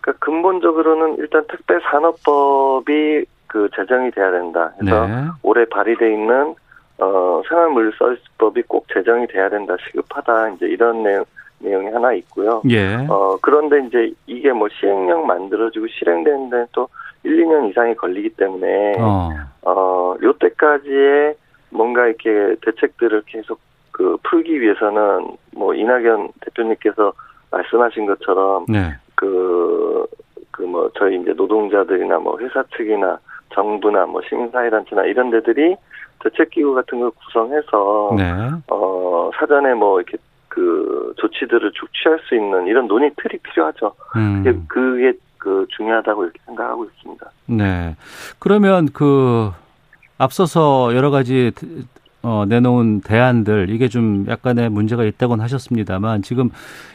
그러니까 0.00 0.24
근본적으로는 0.24 1.16
일단 1.18 1.44
택배 1.48 1.78
산업법이 1.90 3.24
그 3.46 3.68
제정이 3.74 4.10
돼야 4.12 4.30
된다. 4.30 4.72
그래서 4.78 5.06
네. 5.06 5.14
올해 5.42 5.64
발의돼 5.64 6.12
있는 6.12 6.54
어, 6.98 7.42
생활물류 7.48 7.92
서비스법이 7.98 8.62
꼭 8.62 8.86
제정이 8.92 9.26
돼야 9.28 9.48
된다, 9.48 9.76
시급하다, 9.86 10.50
이제 10.50 10.66
이런 10.66 11.02
내용, 11.02 11.24
내용이 11.60 11.90
하나 11.90 12.12
있고요. 12.14 12.60
예. 12.70 13.06
어, 13.08 13.38
그런데 13.40 13.86
이제 13.86 14.12
이게 14.26 14.52
뭐 14.52 14.68
시행령 14.68 15.26
만들어지고 15.26 15.86
실행되는 15.88 16.50
데는 16.50 16.66
또 16.72 16.88
1, 17.28 17.44
2년 17.44 17.70
이상이 17.70 17.94
걸리기 17.94 18.30
때문에, 18.30 18.96
어, 18.98 19.30
어 19.62 20.16
요때까지의 20.22 21.34
뭔가 21.70 22.06
이렇게 22.06 22.56
대책들을 22.64 23.22
계속 23.26 23.60
그 23.92 24.16
풀기 24.22 24.60
위해서는 24.60 25.36
뭐 25.54 25.74
이낙연 25.74 26.30
대표님께서 26.40 27.12
말씀하신 27.50 28.06
것처럼, 28.06 28.66
네. 28.68 28.94
그, 29.14 30.06
그 30.50 30.64
뭐 30.68 30.90
저희 30.98 31.20
이제 31.20 31.32
노동자들이나 31.32 32.18
뭐 32.18 32.38
회사 32.40 32.62
측이나 32.76 33.18
정부나 33.54 34.06
뭐 34.06 34.20
시민사회단체나 34.28 35.04
이런 35.04 35.30
데들이 35.30 35.76
대책기구 36.20 36.74
같은 36.74 37.00
걸 37.00 37.10
구성해서 37.10 38.14
네. 38.16 38.24
어 38.70 39.30
사전에 39.38 39.74
뭐 39.74 40.00
이렇게 40.00 40.18
그 40.48 41.14
조치들을 41.16 41.72
쭉 41.72 41.88
취할 41.94 42.18
수 42.20 42.34
있는 42.34 42.66
이런 42.66 42.86
논의 42.88 43.10
틀이 43.16 43.38
필요하죠. 43.42 43.92
음. 44.16 44.42
그게, 44.42 44.58
그게 44.68 45.12
그 45.38 45.66
중요하다고 45.76 46.24
이렇게 46.24 46.38
생각하고 46.46 46.84
있습니다. 46.84 47.30
네. 47.46 47.96
그러면 48.38 48.88
그 48.92 49.50
앞서서 50.18 50.94
여러 50.94 51.10
가지 51.10 51.52
어, 52.22 52.44
내놓은 52.48 53.00
대안들 53.02 53.70
이게 53.70 53.88
좀 53.88 54.26
약간의 54.28 54.70
문제가 54.70 55.04
있다고는 55.04 55.42
하셨습니다만 55.44 56.22
지금 56.22 56.50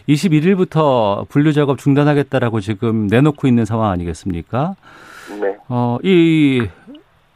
21일부터 0.09 1.27
분류 1.29 1.53
작업 1.53 1.77
중단하겠다라고 1.77 2.59
지금 2.59 3.07
내놓고 3.07 3.47
있는 3.47 3.65
상황 3.65 3.89
아니겠습니까? 3.91 4.75
네. 5.41 5.55
어, 5.69 5.97
이 6.03 6.67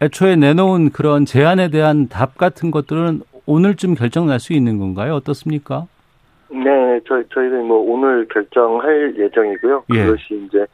애초에 0.01 0.35
내놓은 0.35 0.91
그런 0.91 1.25
제안에 1.25 1.69
대한 1.69 2.07
답 2.09 2.37
같은 2.37 2.69
것들은 2.71 3.21
오늘쯤 3.45 3.95
결정 3.95 4.27
날 4.27 4.39
수 4.39 4.53
있는 4.53 4.77
건가요? 4.77 5.15
어떻습니까? 5.15 5.87
네, 6.49 6.99
저희 7.07 7.23
저희는 7.33 7.65
뭐 7.65 7.79
오늘 7.79 8.27
결정할 8.27 9.13
예정이고요. 9.17 9.83
예. 9.93 10.05
그것이 10.05 10.45
이제 10.47 10.65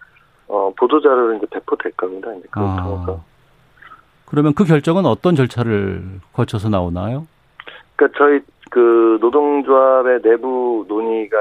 어, 0.53 0.72
보도자료로 0.77 1.33
이제 1.33 1.48
배포될 1.50 1.91
겁니다. 1.93 2.31
이제 2.36 2.48
그걸 2.51 2.63
아. 2.69 2.83
통해서. 2.83 3.24
그러면 4.25 4.53
그 4.53 4.63
결정은 4.65 5.05
어떤 5.07 5.36
절차를 5.36 6.03
거쳐서 6.31 6.69
나오나요? 6.69 7.25
그러니까 7.95 8.17
저희 8.19 8.39
그 8.69 9.17
노동조합의 9.19 10.22
내부 10.22 10.86
논의가 10.88 11.38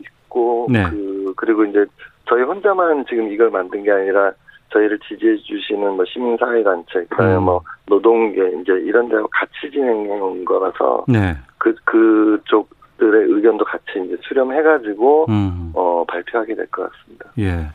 있고 0.00 0.66
네. 0.70 0.84
그 0.88 1.34
그리고 1.36 1.64
이제 1.66 1.84
저희 2.26 2.42
혼자만 2.42 3.04
지금 3.08 3.30
이걸 3.30 3.50
만든 3.50 3.82
게 3.82 3.90
아니라 3.90 4.32
저희를 4.72 4.98
지지해 5.00 5.36
주시는 5.38 5.92
뭐 5.94 6.04
시민사회단체, 6.06 7.04
그다음에 7.10 7.36
음. 7.36 7.42
뭐 7.44 7.62
노동계 7.86 8.40
이제 8.60 8.72
이런 8.72 9.08
데와 9.08 9.24
같이 9.30 9.70
진행해 9.70 10.10
온 10.20 10.44
거라서 10.44 11.04
네. 11.08 11.34
그 11.58 11.74
그쪽들의 11.84 13.24
의견도 13.30 13.64
같이 13.64 13.84
이제 14.04 14.16
수렴해 14.22 14.62
가지고 14.62 15.26
음. 15.30 15.72
어 15.74 16.04
발표하게 16.08 16.54
될 16.54 16.66
것 16.66 16.90
같습니다. 16.92 17.30
예. 17.38 17.68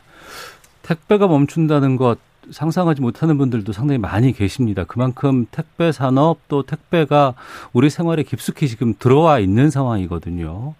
택배가 0.84 1.26
멈춘다는 1.26 1.96
것 1.96 2.18
상상하지 2.50 3.00
못하는 3.00 3.38
분들도 3.38 3.72
상당히 3.72 3.98
많이 3.98 4.32
계십니다. 4.32 4.84
그만큼 4.84 5.46
택배 5.50 5.92
산업 5.92 6.46
또 6.48 6.62
택배가 6.62 7.34
우리 7.72 7.88
생활에 7.88 8.22
깊숙이 8.22 8.68
지금 8.68 8.94
들어와 8.98 9.38
있는 9.38 9.70
상황이거든요. 9.70 10.74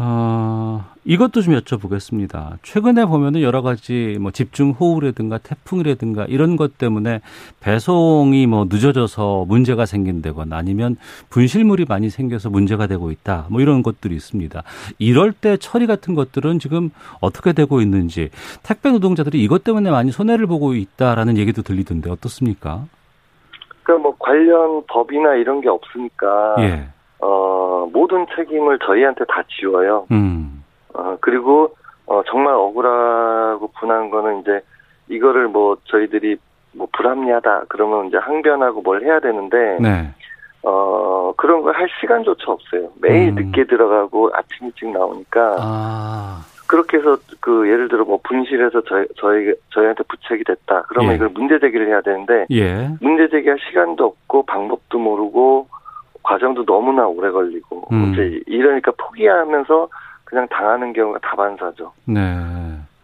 어, 0.00 0.84
이것도 1.04 1.42
좀 1.42 1.54
여쭤보겠습니다. 1.54 2.58
최근에 2.62 3.04
보면은 3.06 3.42
여러 3.42 3.62
가지 3.62 4.16
뭐 4.20 4.30
집중 4.30 4.70
호우라든가 4.70 5.38
태풍이라든가 5.38 6.26
이런 6.28 6.56
것 6.56 6.78
때문에 6.78 7.20
배송이 7.58 8.46
뭐 8.46 8.66
늦어져서 8.70 9.46
문제가 9.48 9.86
생긴다거나 9.86 10.56
아니면 10.56 10.96
분실물이 11.30 11.86
많이 11.88 12.10
생겨서 12.10 12.48
문제가 12.48 12.86
되고 12.86 13.10
있다. 13.10 13.46
뭐 13.50 13.60
이런 13.60 13.82
것들이 13.82 14.14
있습니다. 14.14 14.62
이럴 14.98 15.32
때 15.32 15.56
처리 15.56 15.88
같은 15.88 16.14
것들은 16.14 16.60
지금 16.60 16.90
어떻게 17.20 17.52
되고 17.52 17.80
있는지 17.80 18.30
택배 18.62 18.92
노동자들이 18.92 19.42
이것 19.42 19.64
때문에 19.64 19.90
많이 19.90 20.12
손해를 20.12 20.46
보고 20.46 20.74
있다라는 20.74 21.36
얘기도 21.38 21.62
들리던데 21.62 22.08
어떻습니까? 22.08 22.84
그러니까 23.82 24.02
뭐 24.08 24.16
관련 24.18 24.84
법이나 24.86 25.34
이런 25.34 25.60
게 25.60 25.68
없으니까 25.68 26.56
예. 26.60 26.88
어, 27.20 27.88
모든 27.92 28.26
책임을 28.36 28.78
저희한테 28.80 29.24
다 29.26 29.42
지워요. 29.48 30.06
음. 30.10 30.64
어, 30.94 31.16
그리고 31.20 31.74
어, 32.06 32.22
정말 32.26 32.54
억울하고 32.54 33.70
분한 33.78 34.10
거는 34.10 34.40
이제 34.40 34.60
이거를 35.08 35.48
뭐 35.48 35.76
저희들이 35.84 36.36
뭐 36.72 36.86
불합리하다 36.92 37.64
그러면 37.68 38.06
이제 38.06 38.16
항변하고 38.18 38.82
뭘 38.82 39.02
해야 39.02 39.20
되는데 39.20 39.78
네. 39.80 40.10
어 40.62 41.32
그런 41.36 41.62
걸 41.62 41.74
할 41.74 41.88
시간조차 42.00 42.44
없어요. 42.52 42.90
매일 43.00 43.30
음. 43.30 43.34
늦게 43.36 43.64
들어가고 43.64 44.30
아침 44.34 44.66
일찍 44.66 44.88
나오니까 44.90 45.56
아. 45.60 46.40
그렇게 46.66 46.98
해서 46.98 47.16
그 47.40 47.66
예를 47.68 47.88
들어 47.88 48.04
뭐 48.04 48.20
분실해서 48.22 48.82
저희 48.82 49.06
저희 49.16 49.54
저희한테 49.70 50.02
부책이 50.08 50.44
됐다. 50.44 50.82
그러면 50.88 51.12
예. 51.12 51.16
이걸 51.16 51.30
문제 51.30 51.58
제기를 51.58 51.88
해야 51.88 52.00
되는데 52.02 52.46
예. 52.50 52.90
문제 53.00 53.28
제기할 53.28 53.58
시간도 53.68 54.04
없고 54.04 54.44
방법도 54.44 54.98
모르고 54.98 55.68
과정도 56.28 56.64
너무나 56.64 57.06
오래 57.06 57.30
걸리고 57.30 57.88
음. 57.92 58.12
이제 58.12 58.40
이러니까 58.46 58.92
포기하면서 58.98 59.88
그냥 60.24 60.46
당하는 60.48 60.92
경우가 60.92 61.20
다반사죠. 61.20 61.92
네. 62.06 62.20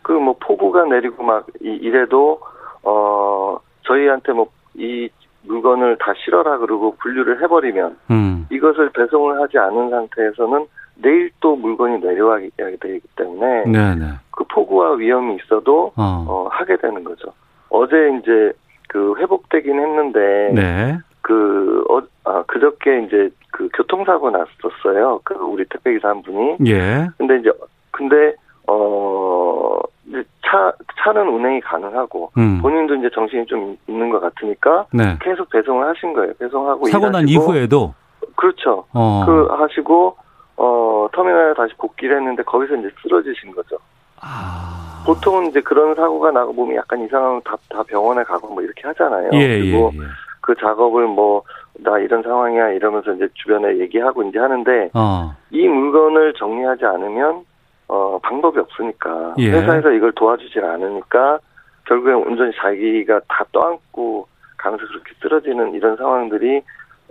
그 0.02 0.12
뭐 0.12 0.36
폭우가 0.38 0.84
내리고 0.84 1.22
막 1.22 1.46
이래도 1.60 2.40
어 2.82 3.58
저희한테 3.82 4.32
뭐 4.32 4.48
이 4.74 5.08
물건을 5.42 5.98
다 5.98 6.12
실어라 6.24 6.58
그러고 6.58 6.96
분류를 7.00 7.42
해버리면 7.42 7.96
음. 8.10 8.46
이것을 8.50 8.90
배송을 8.90 9.40
하지 9.40 9.58
않은 9.58 9.90
상태에서는 9.90 10.66
내일 10.96 11.30
또 11.40 11.56
물건이 11.56 11.98
내려가게 12.00 12.50
되기 12.80 13.00
때문에 13.16 13.64
네네. 13.64 13.94
네. 13.96 14.06
그 14.30 14.44
폭우와 14.44 14.94
위험이 14.94 15.36
있어도 15.36 15.92
어. 15.96 16.24
어. 16.28 16.48
하게 16.50 16.76
되는 16.76 17.04
거죠. 17.04 17.32
어제 17.68 18.18
이제 18.18 18.52
그 18.88 19.14
회복되긴 19.18 19.78
했는데 19.78 20.50
네. 20.54 20.98
그, 21.24 21.82
어, 21.88 22.02
아, 22.24 22.42
그저께 22.46 23.04
이제 23.06 23.30
그 23.50 23.66
교통사고 23.74 24.30
났었어요. 24.30 25.20
그 25.24 25.34
우리 25.34 25.64
택배기사 25.70 26.10
한 26.10 26.22
분이. 26.22 26.58
예. 26.66 27.08
근데 27.16 27.38
이제, 27.38 27.50
근데, 27.90 28.34
어, 28.66 29.80
이제 30.06 30.22
차, 30.44 30.70
차는 31.02 31.26
운행이 31.26 31.62
가능하고, 31.62 32.30
음. 32.36 32.60
본인도 32.60 32.96
이제 32.96 33.08
정신이 33.14 33.46
좀 33.46 33.74
있는 33.86 34.10
것 34.10 34.20
같으니까, 34.20 34.84
네. 34.92 35.16
계속 35.22 35.48
배송을 35.48 35.88
하신 35.88 36.12
거예요. 36.12 36.34
배송하고. 36.38 36.88
사고 36.88 37.08
난 37.08 37.26
이후에도? 37.26 37.94
그렇죠. 38.36 38.84
어. 38.92 39.24
그 39.24 39.46
하시고, 39.50 40.18
어, 40.58 41.08
터미널에 41.10 41.54
다시 41.54 41.72
복귀를 41.78 42.18
했는데, 42.18 42.42
거기서 42.42 42.76
이제 42.76 42.90
쓰러지신 43.02 43.52
거죠. 43.52 43.78
아. 44.20 45.02
보통은 45.06 45.46
이제 45.46 45.62
그런 45.62 45.94
사고가 45.94 46.30
나고 46.32 46.52
몸이 46.52 46.76
약간 46.76 47.02
이상하면 47.02 47.40
다, 47.44 47.56
다 47.70 47.82
병원에 47.82 48.22
가고 48.24 48.48
뭐 48.52 48.62
이렇게 48.62 48.88
하잖아요. 48.88 49.30
예, 49.34 49.60
그리고 49.60 49.90
예, 49.94 49.98
예. 49.98 50.02
그 50.44 50.54
작업을 50.56 51.06
뭐 51.06 51.42
나 51.78 51.98
이런 51.98 52.22
상황이야 52.22 52.70
이러면서 52.70 53.12
이제 53.14 53.28
주변에 53.34 53.78
얘기하고 53.78 54.22
이제 54.22 54.38
하는데 54.38 54.90
어. 54.94 55.34
이 55.50 55.66
물건을 55.66 56.34
정리하지 56.34 56.84
않으면 56.84 57.44
어 57.88 58.18
방법이 58.22 58.58
없으니까 58.60 59.34
예. 59.38 59.50
회사에서 59.50 59.90
이걸 59.90 60.12
도와주질 60.12 60.64
않으니까 60.64 61.38
결국에 61.86 62.12
온전히 62.12 62.52
자기가 62.56 63.20
다 63.28 63.44
떠안고 63.52 64.26
가면서 64.56 64.86
그렇게 64.86 65.12
쓰러지는 65.20 65.74
이런 65.74 65.96
상황들이 65.96 66.62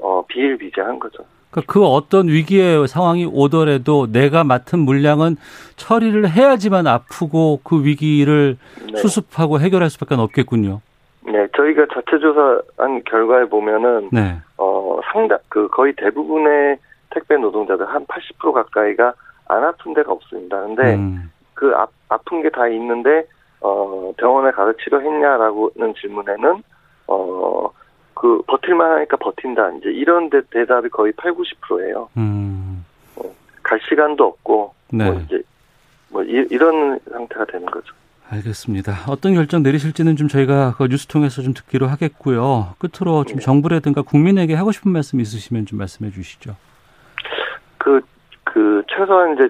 어 0.02 0.24
비일비재한 0.28 0.98
거죠. 0.98 1.24
그러니까 1.52 1.72
그 1.72 1.86
어떤 1.86 2.30
위기의 2.30 2.88
상황이 2.88 3.30
오더라도 3.32 4.12
내가 4.12 4.44
맡은 4.44 4.80
물량은 4.80 5.36
처리를 5.76 6.28
해야지만 6.32 6.88
아프고 6.88 7.60
그 7.64 7.84
위기를 7.84 8.58
네. 8.92 8.98
수습하고 8.98 9.60
해결할 9.60 9.92
수밖에 9.92 10.16
없겠군요. 10.16 10.82
네, 11.26 11.48
저희가 11.56 11.86
자체 11.94 12.20
조사한 12.20 13.04
결과에 13.06 13.46
보면은 13.46 14.10
네. 14.12 14.38
어 14.58 15.00
상당 15.12 15.40
그 15.50 15.68
거의 15.70 15.94
대부분의 15.94 16.78
택배 17.12 17.38
노동자들 17.38 17.88
한 17.88 18.06
80% 18.06 18.52
가까이가 18.54 19.14
안 19.48 19.64
아픈 19.64 19.94
데가 19.94 20.12
없습니다. 20.12 20.62
근데 20.62 20.96
음. 20.96 21.32
그 21.54 21.74
아, 21.76 21.88
아픈 22.10 22.42
게 22.42 22.50
다 22.50 22.68
있는데 22.68 23.26
어 23.62 24.12
병원에 24.18 24.52
가서 24.52 24.74
치료했냐라고는 24.78 25.94
질문에는 25.96 26.64
어 27.08 27.70
그 28.24 28.42
버틸만 28.48 28.90
하니까 28.90 29.18
버틴다 29.18 29.72
이제 29.72 29.90
이런 29.90 30.30
데, 30.30 30.40
대답이 30.50 30.88
거의 30.88 31.12
8, 31.18 31.34
90%예요. 31.34 32.08
음. 32.16 32.86
어, 33.18 33.24
갈 33.62 33.82
시간도 33.82 34.24
없고 34.24 34.74
네. 34.94 35.12
뭐 35.12 35.20
이제 35.20 35.42
뭐 36.08 36.24
이, 36.24 36.48
이런 36.50 37.00
상태가 37.12 37.44
되는 37.44 37.66
거죠. 37.66 37.94
알겠습니다. 38.30 38.94
어떤 39.10 39.34
결정 39.34 39.64
내리실지는 39.64 40.16
좀 40.16 40.28
저희가 40.28 40.76
그 40.78 40.88
뉴스 40.88 41.08
통해서 41.08 41.42
좀 41.42 41.54
듣기로 41.54 41.88
하겠고요. 41.88 42.76
끝으로 42.80 43.24
좀 43.26 43.38
네. 43.38 43.44
정부라든가 43.44 44.02
국민에게 44.02 44.56
하고 44.56 44.72
싶은 44.72 44.92
말씀 44.92 45.20
있으시면 45.20 45.66
좀 45.66 45.78
말씀해 45.80 46.12
주시죠. 46.12 46.56
그, 47.78 48.02
그, 48.44 48.84
최소한 48.88 49.34
이제, 49.34 49.50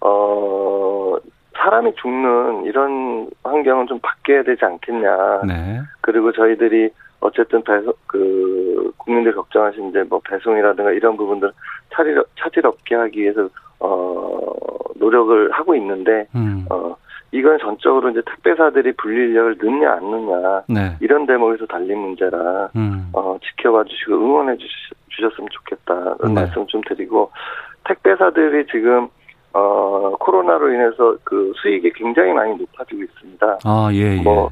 어, 0.00 1.16
사람이 1.54 1.94
죽는 1.96 2.64
이런 2.64 3.28
환경은 3.44 3.86
좀 3.86 3.98
바뀌어야 4.00 4.42
되지 4.44 4.64
않겠냐. 4.64 5.42
네. 5.46 5.80
그리고 6.00 6.32
저희들이 6.32 6.90
어쨌든 7.20 7.62
배송, 7.62 7.92
그, 8.06 8.92
국민들 8.96 9.34
걱정하신 9.34 9.90
이제 9.90 10.02
뭐 10.08 10.20
배송이라든가 10.28 10.92
이런 10.92 11.16
부분들 11.16 11.52
차질, 11.92 12.22
차질 12.38 12.66
없게 12.66 12.94
하기 12.94 13.20
위해서, 13.20 13.48
어, 13.80 14.54
노력을 14.96 15.50
하고 15.52 15.74
있는데, 15.74 16.26
음. 16.34 16.64
어, 16.70 16.96
이건 17.32 17.58
전적으로 17.58 18.10
이제 18.10 18.20
택배사들이 18.26 18.92
분리인력을 18.92 19.56
넣냐 19.62 19.92
안 19.92 20.10
넣냐 20.10 20.62
네. 20.68 20.96
이런 21.00 21.26
대목에서 21.26 21.66
달린 21.66 21.98
문제라 21.98 22.68
음. 22.76 23.08
어, 23.14 23.38
지켜봐 23.42 23.84
주시고 23.84 24.14
응원해 24.14 24.56
주셨 24.58 25.38
으면 25.38 25.48
좋겠다는 25.50 26.34
네. 26.34 26.34
말씀 26.34 26.66
좀 26.66 26.82
드리고 26.86 27.30
택배사들이 27.84 28.66
지금 28.66 29.08
어, 29.54 30.14
코로나로 30.18 30.72
인해서 30.72 31.16
그 31.24 31.52
수익이 31.56 31.92
굉장히 31.94 32.32
많이 32.32 32.54
높아지고 32.56 33.02
있습니다. 33.02 33.58
아, 33.64 33.90
예, 33.92 34.18
예. 34.18 34.22
뭐, 34.22 34.50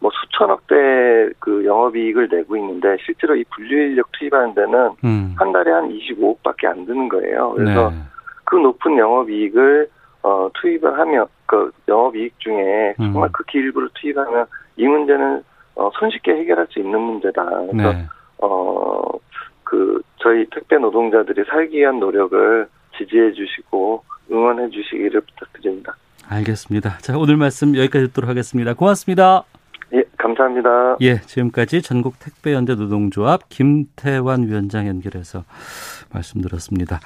뭐 0.00 0.10
수천억 0.12 0.66
대그 0.66 1.64
영업이익을 1.64 2.28
내고 2.30 2.56
있는데 2.56 2.96
실제로 3.04 3.36
이 3.36 3.44
분류인력 3.44 4.10
투입하는 4.12 4.54
데는 4.54 4.90
음. 5.04 5.34
한 5.36 5.52
달에 5.52 5.70
한 5.70 5.88
25억밖에 5.88 6.66
안 6.66 6.84
드는 6.86 7.08
거예요. 7.08 7.52
그래서 7.56 7.90
네. 7.90 7.96
그 8.44 8.56
높은 8.56 8.98
영업이익을 8.98 9.88
어, 10.22 10.50
투입을 10.54 10.98
하면, 10.98 11.26
그, 11.50 11.72
영업이익 11.88 12.38
중에 12.38 12.94
정말 12.96 13.28
음. 13.28 13.32
극히 13.32 13.58
일부를 13.58 13.88
투입하면 13.94 14.46
이 14.76 14.86
문제는 14.86 15.42
어, 15.74 15.90
손쉽게 15.98 16.30
해결할 16.32 16.68
수 16.70 16.78
있는 16.78 17.00
문제다. 17.00 17.44
그래서, 17.44 17.92
네. 17.92 18.06
어, 18.38 19.02
그 19.64 20.00
저희 20.18 20.46
택배 20.50 20.76
노동자들이 20.76 21.42
살기 21.48 21.78
위한 21.78 21.98
노력을 21.98 22.68
지지해 22.96 23.32
주시고 23.32 24.04
응원해 24.30 24.70
주시기를 24.70 25.20
부탁드립니다. 25.22 25.96
알겠습니다. 26.28 26.98
자, 26.98 27.18
오늘 27.18 27.36
말씀 27.36 27.76
여기까지 27.76 28.06
듣도록 28.06 28.30
하겠습니다. 28.30 28.74
고맙습니다. 28.74 29.44
예, 29.92 30.04
감사합니다. 30.18 30.96
예, 31.00 31.20
지금까지 31.20 31.82
전국 31.82 32.18
택배연대 32.18 32.76
노동조합 32.76 33.48
김태환 33.48 34.46
위원장 34.46 34.86
연결해서 34.86 35.44
말씀드렸습니다. 36.12 37.00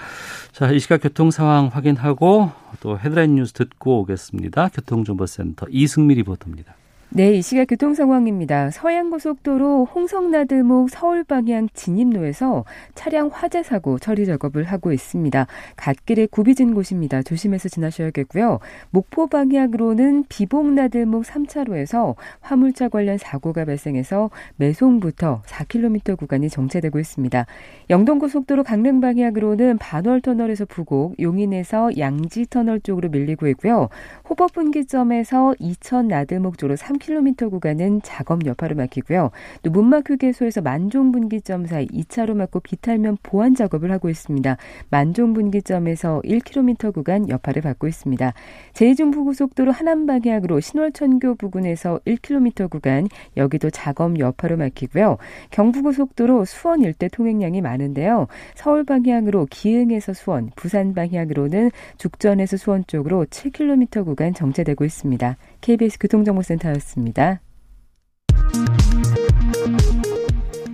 자, 0.52 0.70
이 0.70 0.78
시각 0.78 1.02
교통 1.02 1.30
상황 1.30 1.68
확인하고 1.68 2.50
또 2.80 2.98
헤드라인 2.98 3.36
뉴스 3.36 3.52
듣고 3.52 4.00
오겠습니다. 4.00 4.68
교통정보센터 4.74 5.66
이승미 5.70 6.14
리포터입니다. 6.14 6.74
네, 7.16 7.32
이 7.34 7.42
시각 7.42 7.66
교통 7.66 7.94
상황입니다. 7.94 8.70
서해안고속도로 8.72 9.84
홍성나들목 9.84 10.90
서울 10.90 11.22
방향 11.22 11.68
진입로에서 11.72 12.64
차량 12.96 13.30
화재 13.32 13.62
사고 13.62 14.00
처리 14.00 14.26
작업을 14.26 14.64
하고 14.64 14.92
있습니다. 14.92 15.46
갓길에 15.76 16.26
굽이진 16.26 16.74
곳입니다. 16.74 17.22
조심해서 17.22 17.68
지나셔야겠고요. 17.68 18.58
목포 18.90 19.28
방향으로는 19.28 20.24
비봉나들목 20.28 21.22
3차로에서 21.22 22.16
화물차 22.40 22.88
관련 22.88 23.16
사고가 23.16 23.64
발생해서 23.64 24.30
매송부터 24.56 25.42
4km 25.46 26.18
구간이 26.18 26.48
정체되고 26.48 26.98
있습니다. 26.98 27.46
영동고속도로 27.90 28.64
강릉 28.64 29.00
방향으로는 29.00 29.78
반월터널에서 29.78 30.64
부곡, 30.64 31.20
용인에서 31.20 31.96
양지터널 31.96 32.80
쪽으로 32.80 33.08
밀리고 33.10 33.46
있고요. 33.50 33.88
호법분기점에서 34.28 35.54
이천 35.60 36.08
나들목 36.08 36.58
쪽으로 36.58 36.74
3 36.74 37.03
3km 37.04 37.50
구간은 37.50 38.00
작업 38.02 38.46
여파로 38.46 38.76
막히고요. 38.76 39.30
또 39.62 39.70
문막 39.70 40.08
휴게소에서 40.08 40.62
만종분기점 40.62 41.66
사이 41.66 41.86
2차로 41.86 42.34
막고 42.34 42.60
비탈면 42.60 43.18
보완 43.22 43.54
작업을 43.54 43.92
하고 43.92 44.08
있습니다. 44.08 44.56
만종분기점에서 44.90 46.22
1km 46.24 46.92
구간 46.94 47.28
여파를 47.28 47.62
받고 47.62 47.86
있습니다. 47.86 48.32
제이중부고속도로 48.72 49.72
하남 49.72 50.06
방향으로 50.06 50.60
신월천교 50.60 51.36
부근에서 51.36 52.00
1km 52.06 52.70
구간 52.70 53.08
여기도 53.36 53.70
작업 53.70 54.18
여파로 54.18 54.56
막히고요. 54.56 55.18
경부고속도로 55.50 56.44
수원 56.44 56.82
일대 56.82 57.08
통행량이 57.08 57.60
많은데요. 57.60 58.26
서울 58.54 58.84
방향으로 58.84 59.46
기흥에서 59.50 60.12
수원, 60.12 60.50
부산 60.56 60.94
방향으로는 60.94 61.70
죽전에서 61.98 62.56
수원 62.56 62.84
쪽으로 62.86 63.26
7km 63.26 64.04
구간 64.04 64.34
정체되고 64.34 64.84
있습니다. 64.84 65.36
KBS 65.64 65.98
교통정보센터였습니다. 65.98 67.40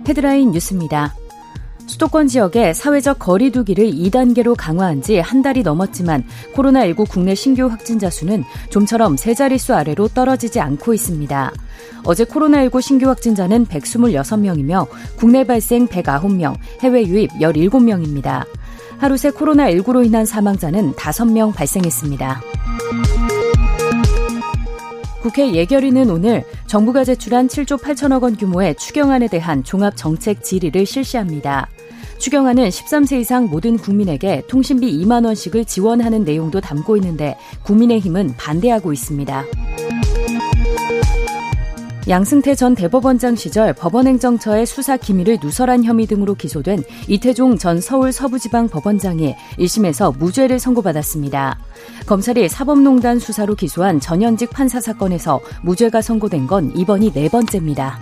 헤드라인 0.07 0.51
뉴스입니다. 0.51 1.15
수도권 1.87 2.27
지역의 2.27 2.73
사회적 2.73 3.19
거리두기를 3.19 3.85
2단계로 3.85 4.55
강화한 4.57 5.01
지 5.01 5.17
한 5.19 5.41
달이 5.41 5.63
넘었지만 5.63 6.25
코로나19 6.55 7.09
국내 7.09 7.35
신규 7.35 7.67
확진자 7.67 8.09
수는 8.09 8.43
좀처럼 8.69 9.15
세 9.15 9.33
자릿수 9.33 9.73
아래로 9.73 10.09
떨어지지 10.09 10.59
않고 10.59 10.93
있습니다. 10.93 11.53
어제 12.03 12.25
코로나19 12.25 12.81
신규 12.81 13.07
확진자는 13.07 13.67
126명이며 13.67 14.87
국내 15.17 15.45
발생 15.45 15.87
109명, 15.87 16.55
해외 16.81 17.05
유입 17.05 17.31
17명입니다. 17.39 18.45
하루 18.97 19.15
새 19.17 19.31
코로나19로 19.31 20.05
인한 20.05 20.25
사망자는 20.25 20.93
5명 20.93 21.53
발생했습니다. 21.53 22.41
국회 25.21 25.53
예결위는 25.53 26.09
오늘 26.09 26.43
정부가 26.65 27.03
제출한 27.03 27.47
7조 27.47 27.79
8천억 27.79 28.23
원 28.23 28.35
규모의 28.35 28.75
추경안에 28.75 29.27
대한 29.27 29.63
종합 29.63 29.95
정책 29.95 30.43
질의를 30.43 30.85
실시합니다. 30.85 31.69
추경안은 32.17 32.69
13세 32.69 33.19
이상 33.19 33.45
모든 33.45 33.77
국민에게 33.77 34.43
통신비 34.47 34.91
2만 35.03 35.25
원씩을 35.25 35.65
지원하는 35.65 36.23
내용도 36.23 36.59
담고 36.59 36.97
있는데 36.97 37.35
국민의힘은 37.63 38.35
반대하고 38.35 38.93
있습니다. 38.93 39.45
양승태 42.07 42.55
전 42.55 42.73
대법원장 42.73 43.35
시절 43.35 43.73
법원행정처의 43.73 44.65
수사 44.65 44.97
기밀을 44.97 45.37
누설한 45.39 45.83
혐의 45.83 46.07
등으로 46.07 46.33
기소된 46.33 46.83
이태종 47.07 47.59
전 47.59 47.79
서울 47.79 48.11
서부지방 48.11 48.69
법원장이 48.69 49.35
1심에서 49.59 50.17
무죄를 50.17 50.57
선고받았습니다. 50.57 51.59
검찰이 52.07 52.49
사법농단 52.49 53.19
수사로 53.19 53.53
기소한 53.53 53.99
전현직 53.99 54.49
판사 54.49 54.81
사건에서 54.81 55.41
무죄가 55.61 56.01
선고된 56.01 56.47
건 56.47 56.71
이번이 56.75 57.13
네 57.13 57.29
번째입니다. 57.29 57.99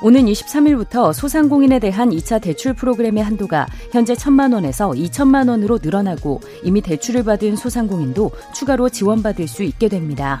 오는 0.00 0.26
23일부터 0.26 1.12
소상공인에 1.12 1.80
대한 1.80 2.10
2차 2.10 2.40
대출 2.40 2.72
프로그램의 2.72 3.24
한도가 3.24 3.66
현재 3.90 4.14
1천만 4.14 4.54
원에서 4.54 4.90
2천만 4.90 5.48
원으로 5.48 5.80
늘어나고 5.82 6.40
이미 6.62 6.80
대출을 6.80 7.24
받은 7.24 7.56
소상공인도 7.56 8.30
추가로 8.54 8.90
지원받을 8.90 9.48
수 9.48 9.64
있게 9.64 9.88
됩니다. 9.88 10.40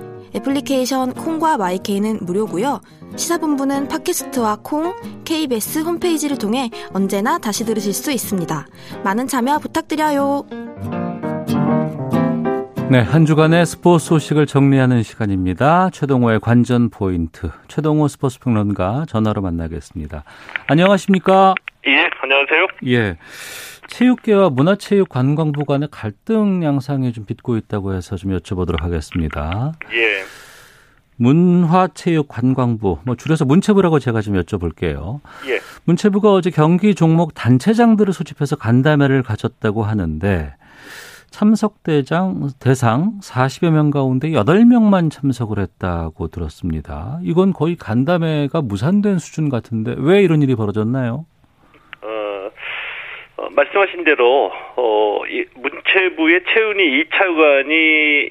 애플리케이션 0.35 1.13
콩과 1.13 1.57
마이케이는 1.57 2.19
무료고요. 2.21 2.81
시사본부는 3.15 3.87
팟캐스트와 3.87 4.59
콩, 4.63 4.93
KBS 5.25 5.79
홈페이지를 5.79 6.37
통해 6.37 6.69
언제나 6.93 7.37
다시 7.37 7.65
들으실 7.65 7.93
수 7.93 8.11
있습니다. 8.11 8.67
많은 9.03 9.27
참여 9.27 9.59
부탁드려요. 9.59 10.45
네, 12.89 12.99
한 12.99 13.25
주간의 13.25 13.65
스포츠 13.65 14.05
소식을 14.07 14.45
정리하는 14.47 15.01
시간입니다. 15.01 15.89
최동호의 15.91 16.41
관전 16.41 16.89
포인트. 16.89 17.49
최동호 17.69 18.09
스포츠 18.09 18.37
평론가 18.39 19.05
전화로 19.07 19.41
만나겠습니다. 19.41 20.25
안녕하십니까? 20.67 21.55
예, 21.87 22.09
안녕하세요. 22.21 22.67
예. 22.87 23.17
체육계와 23.91 24.49
문화체육관광부 24.49 25.65
간의 25.65 25.89
갈등 25.91 26.63
양상이 26.63 27.11
좀 27.11 27.25
빚고 27.25 27.57
있다고 27.57 27.93
해서 27.93 28.15
좀 28.15 28.31
여쭤보도록 28.37 28.81
하겠습니다. 28.81 29.73
예. 29.93 30.23
문화체육관광부, 31.17 32.99
뭐 33.03 33.15
줄여서 33.15 33.45
문체부라고 33.45 33.99
제가 33.99 34.21
좀 34.21 34.35
여쭤볼게요. 34.35 35.19
예. 35.47 35.59
문체부가 35.83 36.31
어제 36.31 36.49
경기 36.49 36.95
종목 36.95 37.33
단체장들을 37.33 38.13
소집해서 38.13 38.55
간담회를 38.55 39.23
가졌다고 39.23 39.83
하는데 39.83 40.55
참석 41.29 41.83
대장 41.83 42.49
대상 42.59 43.19
40여 43.21 43.71
명 43.71 43.91
가운데 43.91 44.29
8명만 44.29 45.11
참석을 45.11 45.59
했다고 45.59 46.29
들었습니다. 46.29 47.19
이건 47.23 47.51
거의 47.51 47.75
간담회가 47.75 48.61
무산된 48.61 49.19
수준 49.19 49.49
같은데 49.49 49.95
왜 49.97 50.23
이런 50.23 50.41
일이 50.41 50.55
벌어졌나요? 50.55 51.25
말씀하신 53.55 54.03
대로 54.03 54.51
어, 54.75 55.21
이 55.29 55.45
문체부의 55.55 56.41
최은희 56.51 57.03
2차 57.03 57.25
의관이 57.27 57.73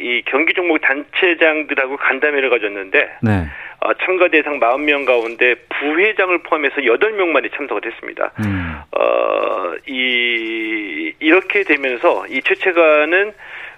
이 0.01 0.23
경기 0.27 0.55
종목 0.55 0.81
단체장들하고 0.81 1.97
간담회를 1.97 2.51
가졌는데 2.51 3.11
네. 3.23 3.47
어, 3.81 3.95
참가 3.95 4.29
대상 4.29 4.61
40명 4.61 5.07
가운데 5.07 5.55
부회장을 5.69 6.37
포함해서 6.43 6.77
8명만이 6.77 7.55
참석을 7.57 7.83
했습니다. 7.87 8.33
음. 8.41 8.77
어, 8.93 9.73
이 9.87 11.13
이렇게 11.19 11.63
되면서 11.63 12.27
이 12.29 12.43
최채관은 12.43 13.33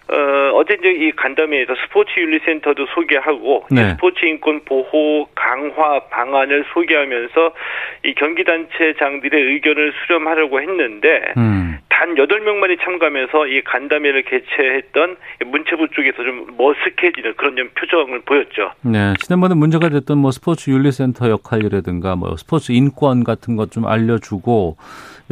어, 0.09 0.53
어제 0.55 0.77
이제 0.79 0.91
이 0.91 1.13
간담회에서 1.13 1.75
스포츠 1.85 2.11
윤리센터도 2.19 2.87
소개하고 2.95 3.67
네. 3.71 3.91
스포츠 3.91 4.25
인권 4.25 4.61
보호 4.65 5.27
강화 5.35 6.01
방안을 6.11 6.65
소개하면서 6.73 7.55
이 8.05 8.15
경기 8.15 8.45
단체장들의 8.45 9.43
의견을 9.43 9.93
수렴하려고 10.07 10.61
했는데 10.61 11.33
음. 11.37 11.79
단 11.89 12.15
8명만이 12.15 12.81
참가하면서 12.83 13.47
이 13.47 13.63
간담회를 13.63 14.23
개최했던 14.23 15.17
문체부 15.47 15.89
쪽에서 15.89 16.23
좀 16.23 16.57
머쓱해지는 16.57 17.37
그런 17.37 17.57
좀 17.57 17.69
표정을 17.75 18.21
보였죠. 18.21 18.73
네. 18.83 19.15
지난번에 19.21 19.55
문제가 19.55 19.89
됐던 19.89 20.19
뭐 20.19 20.31
스포츠 20.31 20.71
윤리센터 20.71 21.29
역할이라든가 21.31 22.17
뭐 22.17 22.37
스포츠 22.37 22.71
인권 22.73 23.25
같은 23.25 23.57
것 23.57 23.73
좀 23.73 23.87
알려주고 23.87 24.77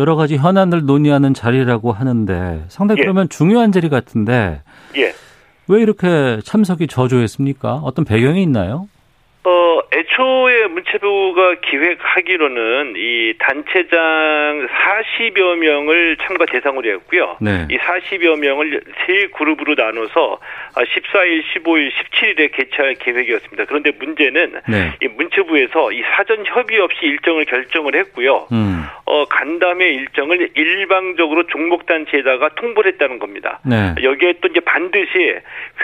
여러 0.00 0.16
가지 0.16 0.38
현안을 0.38 0.86
논의하는 0.86 1.34
자리라고 1.34 1.92
하는데 1.92 2.64
상당히 2.68 3.00
예. 3.00 3.02
그러면 3.02 3.28
중요한 3.28 3.70
자리 3.70 3.90
같은데 3.90 4.62
예. 4.96 5.12
왜 5.68 5.82
이렇게 5.82 6.40
참석이 6.42 6.86
저조했습니까? 6.86 7.74
어떤 7.84 8.06
배경이 8.06 8.42
있나요? 8.42 8.88
어, 10.00 10.10
애초에 10.10 10.66
문체부가 10.68 11.56
기획하기로는 11.60 12.94
이 12.96 13.34
단체장 13.38 14.66
40여 14.68 15.56
명을 15.56 16.16
참가 16.22 16.46
대상으로 16.46 16.90
했고요. 16.90 17.36
네. 17.40 17.66
이 17.70 17.76
40여 17.76 18.38
명을 18.38 18.80
세 19.06 19.26
그룹으로 19.34 19.74
나눠서 19.74 20.38
14일, 20.74 21.42
15일, 21.54 21.90
17일에 21.90 22.52
개최할 22.52 22.94
계획이었습니다. 22.94 23.64
그런데 23.66 23.92
문제는 23.98 24.60
네. 24.68 24.92
이 25.02 25.08
문체부에서 25.08 25.92
이 25.92 26.02
사전 26.16 26.44
협의 26.46 26.78
없이 26.80 26.98
일정을 27.02 27.44
결정을 27.44 27.94
했고요. 27.96 28.48
음. 28.52 28.84
어, 29.04 29.24
간담회 29.26 29.86
일정을 29.86 30.50
일방적으로 30.54 31.46
종목 31.46 31.86
단체에다가 31.86 32.50
통보를 32.54 32.92
했다는 32.92 33.18
겁니다. 33.18 33.60
네. 33.64 33.94
여기에 34.02 34.34
또 34.40 34.48
이제 34.48 34.60
반드시 34.60 35.34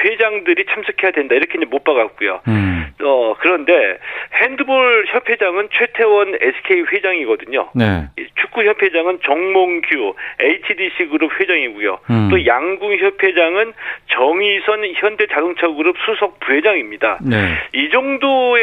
회장들이 0.05 0.65
참석해야 0.67 1.11
된다 1.13 1.35
이렇게 1.35 1.59
이제 1.59 1.67
못 1.67 1.85
박았고요. 1.85 2.43
음. 2.49 2.76
어, 3.03 3.35
그런데 3.39 3.99
핸드볼 4.35 5.07
협회장은 5.09 5.69
최태원 5.73 6.35
SK 6.41 6.85
회장이거든요. 6.93 7.71
네. 7.75 8.09
축구 8.41 8.65
협회장은 8.65 9.21
정몽규 9.23 10.15
HDC 10.41 11.09
그룹 11.11 11.39
회장이고요. 11.39 11.99
음. 12.11 12.29
또 12.31 12.47
양궁 12.47 12.97
협회장은 12.97 13.73
정의선 14.09 14.95
현대자동차 14.95 15.69
그룹 15.69 15.97
수석 16.05 16.41
부회장입니다. 16.41 17.19
네. 17.23 17.55
이 17.75 17.91
정도의 17.91 18.63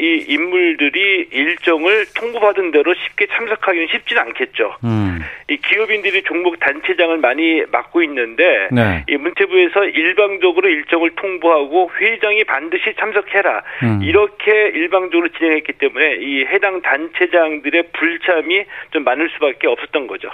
이 0.00 0.24
인물들이 0.28 1.28
일정을 1.30 2.06
통보받은 2.14 2.72
대로 2.72 2.92
쉽게 2.94 3.26
참석하기는 3.26 3.88
쉽지는 3.88 4.22
않겠죠. 4.22 4.76
음. 4.84 5.20
이 5.48 5.56
기업인들이 5.56 6.22
종목 6.22 6.58
단체장을 6.60 7.16
많이 7.18 7.62
맡고 7.70 8.02
있는데 8.02 8.68
네. 8.70 9.04
이 9.08 9.16
문체부에서 9.16 9.84
일방적으로 9.84 10.68
일정을 10.68 11.10
통보하고 11.16 11.90
회장이 12.00 12.44
반드시 12.44 12.94
참석해라 12.98 13.61
음. 13.82 14.02
이렇게 14.02 14.50
일방적으로 14.68 15.28
진행했기 15.28 15.72
때문에 15.74 16.16
이 16.20 16.44
해당 16.46 16.82
단체장들의 16.82 17.90
불참이 17.92 18.64
좀 18.92 19.04
많을 19.04 19.28
수밖에 19.30 19.66
없었던 19.66 20.06
거죠. 20.06 20.28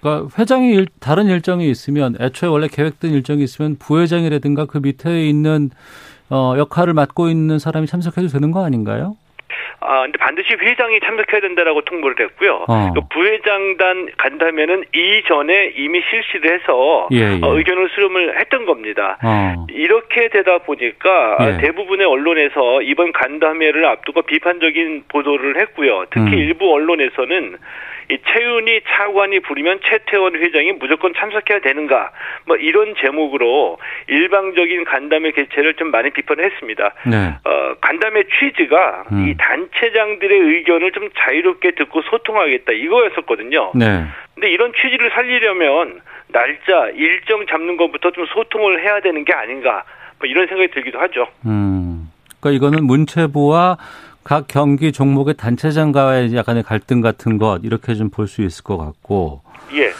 그러니까 0.00 0.28
회장이 0.38 0.74
일, 0.74 0.86
다른 1.00 1.26
일정이 1.26 1.68
있으면 1.68 2.16
애초에 2.20 2.48
원래 2.48 2.68
계획된 2.68 3.12
일정이 3.12 3.42
있으면 3.42 3.76
부회장이라든가 3.78 4.66
그 4.66 4.78
밑에 4.78 5.28
있는 5.28 5.70
어, 6.30 6.54
역할을 6.56 6.92
맡고 6.92 7.28
있는 7.28 7.58
사람이 7.58 7.86
참석해도 7.86 8.28
되는 8.28 8.50
거 8.50 8.64
아닌가요? 8.64 9.16
아, 9.80 10.02
근데 10.02 10.18
반드시 10.18 10.54
회장이 10.54 11.00
참석해야 11.00 11.40
된다라고 11.40 11.82
통보를 11.82 12.16
했고요. 12.18 12.64
어. 12.68 12.92
그 12.94 13.00
부회장단 13.10 14.08
간다면은 14.16 14.84
이전에 14.94 15.72
이미 15.76 16.02
실시를 16.10 16.58
해서 16.58 17.08
예, 17.12 17.18
예. 17.18 17.40
어, 17.42 17.56
의견을 17.56 17.88
수렴을 17.90 18.40
했던 18.40 18.66
겁니다. 18.66 19.18
어. 19.22 19.66
이렇게 19.70 20.28
되다 20.28 20.58
보니까 20.58 21.36
예. 21.40 21.58
대부분의 21.60 22.06
언론에서 22.06 22.82
이번 22.82 23.12
간담회를 23.12 23.84
앞두고 23.84 24.22
비판적인 24.22 25.04
보도를 25.08 25.60
했고요. 25.60 26.06
특히 26.10 26.32
음. 26.32 26.38
일부 26.38 26.72
언론에서는 26.72 27.56
이 28.10 28.18
최윤희 28.26 28.82
차관이 28.88 29.40
부르면 29.40 29.80
최태원 29.84 30.34
회장이 30.34 30.72
무조건 30.72 31.12
참석해야 31.14 31.60
되는가 31.60 32.10
뭐 32.46 32.56
이런 32.56 32.94
제목으로 32.98 33.78
일방적인 34.08 34.84
간담회 34.84 35.32
개최를 35.32 35.74
좀 35.74 35.90
많이 35.90 36.10
비판했습니다. 36.10 36.94
네. 37.06 37.34
어, 37.44 37.74
간담회 37.80 38.24
취지가 38.38 39.04
음. 39.12 39.28
이 39.28 39.36
단체장들의 39.36 40.38
의견을 40.38 40.92
좀 40.92 41.10
자유롭게 41.18 41.72
듣고 41.72 42.00
소통하겠다 42.02 42.72
이거였었거든요. 42.72 43.72
네. 43.74 44.04
근데 44.34 44.50
이런 44.50 44.72
취지를 44.72 45.10
살리려면 45.10 46.00
날짜 46.28 46.88
일정 46.94 47.46
잡는 47.46 47.76
것부터 47.76 48.10
좀 48.12 48.24
소통을 48.26 48.82
해야 48.82 49.00
되는 49.00 49.24
게 49.24 49.34
아닌가 49.34 49.84
뭐 50.18 50.28
이런 50.28 50.46
생각이 50.46 50.72
들기도 50.72 50.98
하죠. 50.98 51.26
음. 51.44 52.10
그러니까 52.40 52.56
이거는 52.56 52.86
문체부와 52.86 53.76
각 54.28 54.46
경기 54.46 54.92
종목의 54.92 55.38
단체장과의 55.38 56.36
약간의 56.36 56.62
갈등 56.62 57.00
같은 57.00 57.38
것 57.38 57.60
이렇게 57.64 57.94
좀 57.94 58.10
볼 58.10 58.26
수 58.28 58.42
있을 58.42 58.62
것 58.62 58.76
같고. 58.76 59.40
예. 59.72 59.90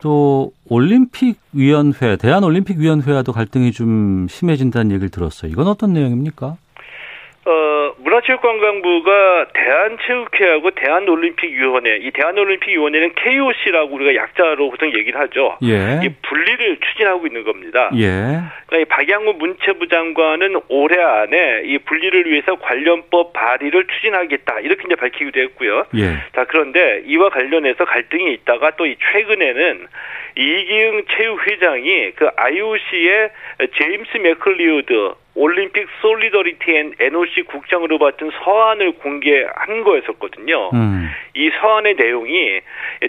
또 0.00 0.52
올림픽 0.68 1.40
위원회, 1.52 2.16
대한 2.16 2.44
올림픽 2.44 2.78
위원회와도 2.78 3.32
갈등이 3.32 3.72
좀 3.72 4.28
심해진다는 4.30 4.92
얘기를 4.92 5.08
들었어요. 5.10 5.50
이건 5.50 5.66
어떤 5.66 5.92
내용입니까? 5.94 6.46
어, 6.46 7.81
문화체육관광부가 8.02 9.46
대한체육회하고 9.54 10.70
대한올림픽위원회, 10.72 11.96
이 11.98 12.10
대한올림픽위원회는 12.12 13.14
KOC라고 13.14 13.94
우리가 13.96 14.14
약자로 14.14 14.70
보통 14.70 14.88
얘기를 14.96 15.18
하죠. 15.20 15.58
예. 15.64 16.00
이 16.04 16.10
분리를 16.22 16.78
추진하고 16.78 17.26
있는 17.26 17.44
겁니다. 17.44 17.90
예. 17.96 18.40
그러니까 18.66 18.94
박양호 18.96 19.32
문체부 19.34 19.88
장관은 19.88 20.60
올해 20.68 21.00
안에 21.00 21.62
이 21.64 21.78
분리를 21.78 22.26
위해서 22.26 22.56
관련법 22.56 23.32
발의를 23.32 23.86
추진하겠다 23.86 24.60
이렇게 24.60 24.82
이제 24.86 24.94
밝히기도 24.94 25.40
했고요. 25.40 25.86
예. 25.96 26.18
자 26.34 26.44
그런데 26.44 27.02
이와 27.06 27.30
관련해서 27.30 27.84
갈등이 27.84 28.32
있다가 28.34 28.72
또 28.76 28.82
이 28.82 28.96
최근에는 29.12 29.86
이기흥 30.36 31.02
체육회장이 31.10 32.12
그 32.16 32.28
IOC의 32.36 33.30
제임스 33.78 34.16
맥클리우드 34.18 35.14
Olympic 35.34 35.86
Solidarity 36.00 36.76
and 36.76 36.94
NOC 36.98 37.42
국장으로부터 37.42 37.98
받은 37.98 38.30
서한을 38.42 38.92
공개한 38.92 39.82
거였었거든요. 39.82 40.70
음. 40.74 41.10
이 41.34 41.50
서한의 41.60 41.94
내용이 41.94 42.60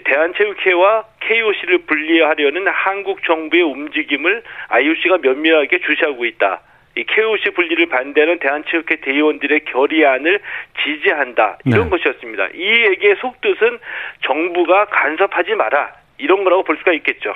대한체육회와 0.04 1.04
KOC를 1.20 1.78
분리하려는 1.86 2.66
한국 2.68 3.22
정부의 3.24 3.62
움직임을 3.62 4.42
IOC가 4.68 5.18
면밀하게 5.18 5.80
주시하고 5.80 6.24
있다. 6.24 6.62
이 6.96 7.04
KOC 7.04 7.50
분리를 7.50 7.86
반대하는 7.86 8.38
대한체육회 8.38 8.96
대의원들의 9.02 9.64
결의안을 9.66 10.40
지지한다. 10.82 11.58
이런 11.66 11.84
네. 11.84 11.90
것이었습니다. 11.90 12.48
이 12.54 12.84
얘기의 12.84 13.16
속뜻은 13.16 13.78
정부가 14.22 14.86
간섭하지 14.86 15.56
마라. 15.56 15.92
이런 16.18 16.44
거라고 16.44 16.62
볼 16.62 16.76
수가 16.78 16.92
있겠죠. 16.92 17.34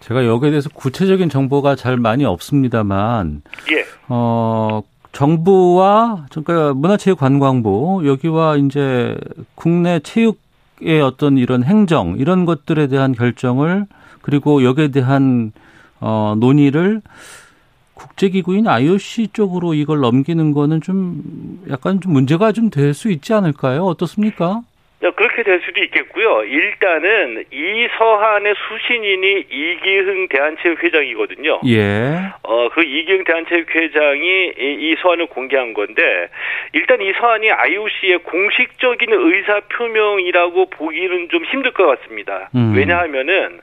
제가 0.00 0.24
여기에 0.26 0.50
대해서 0.50 0.68
구체적인 0.70 1.28
정보가 1.28 1.76
잘 1.76 1.96
많이 1.96 2.24
없습니다만, 2.24 3.42
예. 3.72 3.84
어, 4.08 4.82
정부와 5.12 6.26
그러니까 6.30 6.74
문화체육관광부 6.74 8.02
여기와 8.06 8.56
이제 8.56 9.16
국내 9.54 9.98
체육의 10.00 11.00
어떤 11.02 11.38
이런 11.38 11.64
행정 11.64 12.16
이런 12.18 12.44
것들에 12.44 12.86
대한 12.86 13.12
결정을 13.14 13.86
그리고 14.22 14.62
여기에 14.64 14.88
대한 14.88 15.52
어, 16.00 16.34
논의를 16.38 17.02
국제기구인 17.94 18.68
IOC 18.68 19.28
쪽으로 19.32 19.74
이걸 19.74 19.98
넘기는 20.00 20.52
거는 20.52 20.80
좀 20.82 21.60
약간 21.68 22.00
좀 22.00 22.12
문제가 22.12 22.52
좀 22.52 22.70
될 22.70 22.94
수 22.94 23.10
있지 23.10 23.32
않을까요? 23.34 23.84
어떻습니까? 23.86 24.62
그렇게 25.00 25.44
될 25.44 25.60
수도 25.64 25.80
있겠고요. 25.84 26.42
일단은 26.44 27.44
이 27.52 27.88
서한의 27.96 28.54
수신인이 28.56 29.44
이기흥 29.48 30.28
대한체육회장이거든요. 30.28 31.60
예. 31.66 32.32
어, 32.42 32.68
그 32.70 32.82
이기흥 32.82 33.22
대한체육회장이 33.22 34.52
이, 34.58 34.96
서한을 35.00 35.26
공개한 35.26 35.72
건데, 35.72 36.28
일단 36.72 37.00
이 37.00 37.12
서한이 37.12 37.48
IOC의 37.50 38.18
공식적인 38.24 39.08
의사 39.12 39.60
표명이라고 39.60 40.70
보기는 40.70 41.28
좀 41.28 41.44
힘들 41.44 41.70
것 41.70 41.86
같습니다. 41.86 42.50
음. 42.56 42.74
왜냐하면은, 42.74 43.60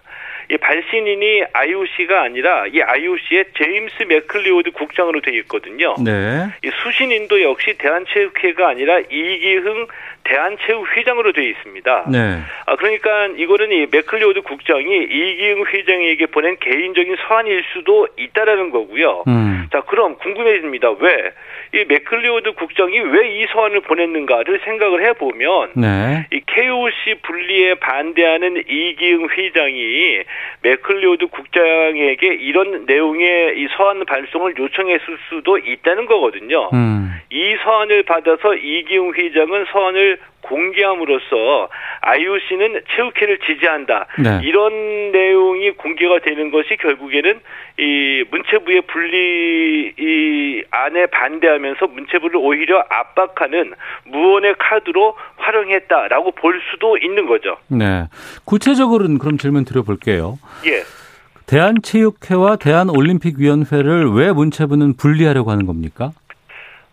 이 0.50 0.58
발신인이 0.58 1.44
IOC가 1.54 2.22
아니라 2.22 2.68
이 2.68 2.80
IOC의 2.80 3.46
제임스 3.58 4.04
맥클리오드 4.04 4.72
국장으로 4.72 5.22
되어 5.22 5.34
있거든요. 5.40 5.96
네. 6.04 6.48
이 6.64 6.70
수신인도 6.84 7.42
역시 7.42 7.76
대한체육회가 7.78 8.68
아니라 8.68 9.00
이기흥 9.00 9.88
대한체육회장으로 10.26 11.32
되어 11.32 11.44
있습니다. 11.46 12.06
네. 12.12 12.40
아 12.66 12.76
그러니까 12.76 13.28
이거는 13.38 13.72
이 13.72 13.88
맥클리오드 13.92 14.42
국장이 14.42 14.84
이기흥 15.04 15.66
회장에게 15.66 16.26
보낸 16.28 16.58
개인적인 16.60 17.16
서한일 17.28 17.64
수도 17.74 18.08
있다라는 18.18 18.72
거고요. 18.72 19.24
음. 19.28 19.68
자 19.72 19.82
그럼 19.82 20.18
궁금해집니다. 20.18 20.92
왜 21.00 21.32
이 21.74 21.84
맥클리오드 21.88 22.54
국장이 22.54 22.98
왜 23.00 23.26
이 23.36 23.46
서한을 23.52 23.82
보냈는가를 23.82 24.62
생각을 24.64 25.04
해보면 25.08 25.72
네. 25.76 26.26
이 26.32 26.40
KOC 26.46 27.16
분리에 27.24 27.74
반대하는 27.76 28.64
이기흥 28.68 29.28
회장이 29.30 30.20
맥클리오드 30.62 31.28
국장에게 31.28 32.28
이런 32.28 32.86
내용의 32.86 33.60
이 33.60 33.68
서한 33.76 34.06
발송을 34.06 34.54
요청했을 34.58 35.18
수도 35.28 35.58
있다는 35.58 36.06
거거든요. 36.06 36.70
음. 36.74 37.12
이 37.32 37.58
서한을 37.64 38.04
받아서 38.04 38.54
이기흥 38.56 39.14
회장은 39.16 39.66
서한을 39.72 40.15
공개함으로써 40.42 41.70
IOC는 42.02 42.82
체육회를 42.96 43.40
지지한다. 43.40 44.06
네. 44.20 44.40
이런 44.44 45.12
내용이 45.12 45.72
공개가 45.72 46.20
되는 46.20 46.52
것이 46.52 46.78
결국에는 46.78 47.40
이 47.80 48.24
문체부의 48.30 48.82
분리 48.82 49.94
이 49.98 50.64
안에 50.70 51.08
반대하면서 51.08 51.88
문체부를 51.88 52.38
오히려 52.38 52.86
압박하는 52.90 53.74
무언의 54.06 54.56
카드로 54.60 55.16
활용했다라고 55.38 56.32
볼 56.32 56.62
수도 56.72 56.98
있는 56.98 57.26
거죠. 57.26 57.58
네. 57.68 58.06
구체적으로는 58.46 59.18
그럼 59.18 59.38
질문 59.38 59.66
드려볼게요. 59.66 60.38
예. 60.66 60.84
대한체육회와 61.48 62.56
대한올림픽위원회를 62.56 64.12
왜 64.14 64.32
문체부는 64.32 64.96
분리하려고 64.98 65.52
하는 65.52 65.66
겁니까? 65.66 66.12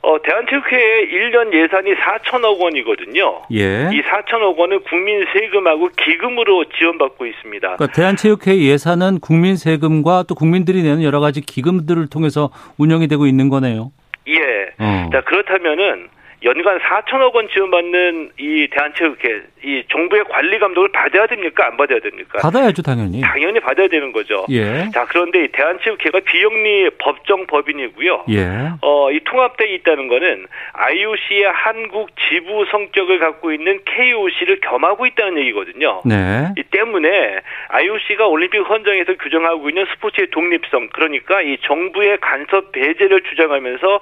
어, 0.03 0.21
대한체육회의 0.21 1.07
1년 1.07 1.55
예산이 1.55 1.95
4천억 1.95 2.59
원이거든요. 2.61 3.43
예. 3.53 3.89
이 3.93 4.03
4천억 4.03 4.59
원은 4.59 4.83
국민 4.83 5.25
세금하고 5.33 5.91
기금으로 5.97 6.65
지원받고 6.77 7.25
있습니다. 7.25 7.77
그러니까 7.77 7.87
대한체육회 7.87 8.59
예산은 8.59 9.21
국민 9.21 9.57
세금과 9.57 10.25
또 10.29 10.35
국민들이 10.35 10.83
내는 10.83 11.05
여러 11.05 11.21
가지 11.21 11.41
기금들을 11.41 12.09
통해서 12.09 12.51
운영이 12.79 13.07
되고 13.07 13.27
있는 13.27 13.49
거네요. 13.49 13.93
예. 14.27 14.39
어. 14.79 15.09
자, 15.13 15.21
그렇다면은 15.21 16.09
연간 16.45 16.79
4천억 16.79 17.35
원 17.35 17.49
지원받는 17.49 18.31
이 18.39 18.69
대한체육회 18.71 19.43
이 19.65 19.85
정부의 19.91 20.25
관리 20.25 20.59
감독을 20.59 20.91
받아야 20.91 21.27
됩니까? 21.27 21.67
안 21.67 21.77
받아야 21.77 22.01
됩니까? 22.01 22.41
받아야죠, 22.43 22.83
당연히. 22.83 23.21
당연히 23.21 23.61
받아야 23.61 23.87
되는 23.87 24.11
거죠. 24.11 24.45
예. 24.51 24.91
자, 24.93 25.07
그런데 25.09 25.45
이 25.45 25.49
대한체육회가 25.53 26.21
비영리 26.21 26.91
법정 26.99 27.47
법인이고요. 27.47 28.25
예. 28.31 28.71
어, 28.81 29.13
이 29.13 29.21
통합돼 29.21 29.73
있다는 29.75 30.09
거는 30.09 30.47
IOC의 30.73 31.45
한국 31.53 32.11
지부 32.29 32.65
성격을 32.71 33.21
갖고 33.21 33.53
있는 33.53 33.79
KOC를 33.85 34.61
겸하고 34.61 35.07
있다는 35.07 35.39
얘기거든요. 35.39 36.03
네. 36.05 36.49
이 36.59 36.63
때문에 36.65 37.41
IOC가 37.69 38.27
올림픽 38.27 38.59
헌정에서 38.59 39.15
규정하고 39.15 39.69
있는 39.69 39.87
스포츠의 39.95 40.31
독립성, 40.31 40.89
그러니까 40.93 41.41
이 41.43 41.59
정부의 41.63 42.19
간섭 42.21 42.73
배제를 42.73 43.23
주장하면서 43.23 44.01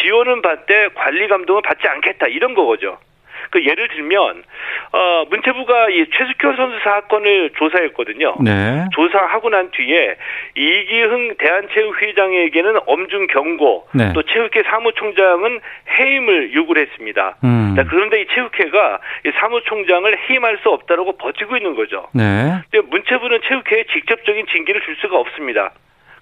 지원은 0.00 0.40
받되 0.40 0.88
관리 0.94 1.28
감독은 1.28 1.60
받지 1.62 1.81
않겠다 1.88 2.26
이런 2.28 2.54
거죠. 2.54 2.98
그 3.50 3.64
예를 3.64 3.88
들면 3.88 4.42
어 4.92 5.24
문체부가 5.28 5.90
이 5.90 6.06
최숙현 6.10 6.56
선수 6.56 6.78
사건을 6.82 7.50
조사했거든요. 7.56 8.36
네. 8.40 8.86
조사하고 8.92 9.50
난 9.50 9.70
뒤에 9.70 10.16
이기흥 10.54 11.34
대한체육회장에게는 11.38 12.80
엄중 12.86 13.26
경고, 13.26 13.88
네. 13.94 14.12
또 14.14 14.22
체육회 14.22 14.62
사무총장은 14.62 15.60
해임을 15.98 16.54
요구를 16.54 16.82
했습니다. 16.82 17.36
음. 17.44 17.74
자, 17.76 17.84
그런데 17.84 18.22
이 18.22 18.26
체육회가 18.28 18.98
이 19.26 19.30
사무총장을 19.32 20.18
해임할 20.30 20.58
수 20.62 20.70
없다라고 20.70 21.16
버티고 21.18 21.56
있는 21.56 21.74
거죠. 21.74 22.08
네. 22.14 22.54
근데 22.70 22.86
문체부는 22.88 23.40
체육회에 23.46 23.84
직접적인 23.92 24.46
징계를 24.46 24.80
줄 24.82 24.96
수가 24.96 25.18
없습니다. 25.18 25.72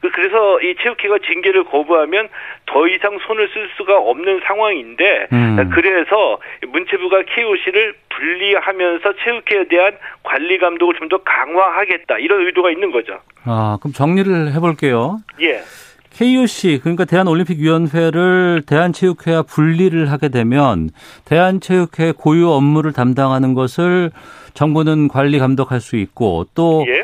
그, 0.00 0.10
그래서 0.10 0.60
이 0.62 0.74
체육회가 0.82 1.18
징계를 1.26 1.64
거부하면 1.64 2.28
더 2.66 2.88
이상 2.88 3.18
손을 3.26 3.48
쓸 3.52 3.68
수가 3.76 3.98
없는 3.98 4.40
상황인데 4.46 5.28
음. 5.32 5.70
그래서 5.74 6.38
문체부가 6.68 7.22
KOC를 7.22 7.94
분리하면서 8.08 9.12
체육회에 9.22 9.64
대한 9.68 9.92
관리 10.22 10.58
감독을 10.58 10.94
좀 10.94 11.10
더 11.10 11.18
강화하겠다 11.24 12.18
이런 12.18 12.46
의도가 12.46 12.70
있는 12.70 12.92
거죠. 12.92 13.18
아 13.44 13.78
그럼 13.80 13.92
정리를 13.92 14.52
해볼게요. 14.52 15.18
예. 15.42 15.60
KOC 16.12 16.80
그러니까 16.82 17.04
대한올림픽위원회를 17.04 18.62
대한체육회와 18.66 19.42
분리를 19.42 20.10
하게 20.10 20.28
되면 20.28 20.90
대한체육회 21.24 22.12
고유 22.16 22.50
업무를 22.50 22.92
담당하는 22.92 23.54
것을 23.54 24.10
정부는 24.54 25.08
관리 25.08 25.38
감독할 25.38 25.80
수 25.80 25.96
있고 25.96 26.46
또 26.54 26.84
예. 26.88 27.02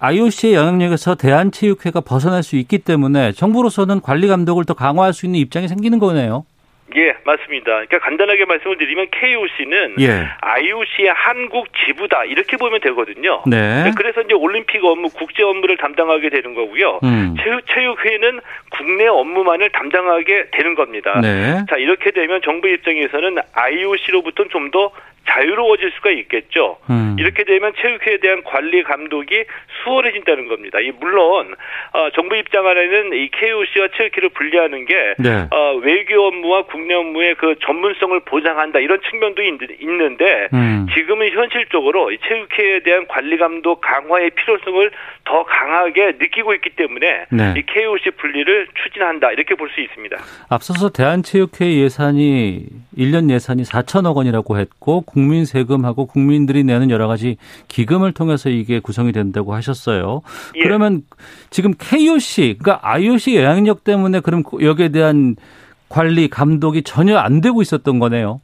IOC의 0.00 0.54
영향력에서 0.54 1.16
대한체육회가 1.16 2.00
벗어날 2.00 2.42
수 2.42 2.56
있기 2.56 2.78
때문에 2.78 3.32
정부로서는 3.32 4.00
관리 4.00 4.28
감독을 4.28 4.64
더 4.64 4.74
강화할 4.74 5.12
수 5.12 5.26
있는 5.26 5.40
입장이 5.40 5.66
생기는 5.68 5.98
거네요. 5.98 6.44
예, 6.96 7.14
맞습니다. 7.24 7.64
그러니까 7.66 7.98
간단하게 7.98 8.46
말씀을 8.46 8.78
드리면 8.78 9.08
KOC는 9.10 9.96
예. 10.00 10.26
IOC의 10.40 11.12
한국 11.14 11.68
지부다 11.84 12.24
이렇게 12.24 12.56
보면 12.56 12.80
되거든요. 12.80 13.42
네. 13.46 13.92
그래서 13.96 14.22
이제 14.22 14.32
올림픽 14.32 14.82
업무, 14.84 15.10
국제 15.10 15.42
업무를 15.42 15.76
담당하게 15.76 16.30
되는 16.30 16.54
거고요. 16.54 17.00
음. 17.02 17.34
체육 17.42 17.66
체육회는 17.66 18.40
국내 18.70 19.06
업무만을 19.06 19.70
담당하게 19.70 20.46
되는 20.52 20.74
겁니다. 20.74 21.20
네. 21.20 21.62
자 21.68 21.76
이렇게 21.76 22.10
되면 22.10 22.40
정부 22.42 22.68
입장에서는 22.68 23.36
IOC로부터는 23.52 24.50
좀더 24.50 24.90
자유로워질 25.28 25.92
수가 25.96 26.10
있겠죠. 26.10 26.78
음. 26.90 27.16
이렇게 27.18 27.44
되면 27.44 27.72
체육회에 27.80 28.18
대한 28.18 28.42
관리 28.44 28.82
감독이 28.82 29.44
수월해진다는 29.82 30.48
겁니다. 30.48 30.80
이 30.80 30.90
물론 30.98 31.54
어, 31.92 32.10
정부 32.14 32.36
입장 32.36 32.66
안에는 32.66 33.12
이 33.14 33.30
KOC와 33.30 33.88
체육회를 33.96 34.30
분리하는 34.30 34.84
게 34.84 35.14
네. 35.18 35.46
어, 35.50 35.74
외교 35.82 36.26
업무와 36.26 36.62
국내 36.62 36.94
업무의 36.94 37.36
그 37.36 37.54
전문성을 37.64 38.18
보장한다 38.20 38.80
이런 38.80 39.00
측면도 39.08 39.42
있, 39.42 39.58
는데 39.88 40.48
음. 40.52 40.86
지금은 40.94 41.30
현실적으로 41.30 42.10
이 42.12 42.18
체육회에 42.26 42.80
대한 42.80 43.06
관리 43.08 43.36
감독 43.36 43.80
강화의 43.80 44.30
필요성을 44.30 44.90
더 45.24 45.44
강하게 45.44 46.12
느끼고 46.18 46.54
있기 46.54 46.70
때문에 46.70 47.26
네. 47.30 47.54
이 47.56 47.62
KOC 47.62 48.10
분리를 48.12 48.68
추진한다 48.82 49.32
이렇게 49.32 49.54
볼 49.54 49.68
수 49.68 49.80
있습니다. 49.80 50.16
앞서서 50.48 50.90
대한체육회 50.90 51.76
예산이 51.76 52.66
1년 52.96 53.30
예산이 53.30 53.62
4천억 53.62 54.16
원이라고 54.16 54.58
했고 54.58 55.02
국민 55.18 55.44
세금하고 55.44 56.06
국민들이 56.06 56.62
내는 56.62 56.90
여러 56.90 57.08
가지 57.08 57.38
기금을 57.66 58.12
통해서 58.12 58.50
이게 58.50 58.78
구성이 58.78 59.10
된다고 59.10 59.52
하셨어요. 59.52 60.22
예. 60.54 60.60
그러면 60.60 61.02
지금 61.50 61.74
KOC, 61.76 62.58
그러니까 62.60 62.78
IOC 62.88 63.34
영향력 63.34 63.82
때문에 63.82 64.20
그럼 64.20 64.44
여기에 64.62 64.90
대한 64.90 65.34
관리 65.88 66.28
감독이 66.28 66.84
전혀 66.84 67.18
안 67.18 67.40
되고 67.40 67.60
있었던 67.60 67.98
거네요. 67.98 68.40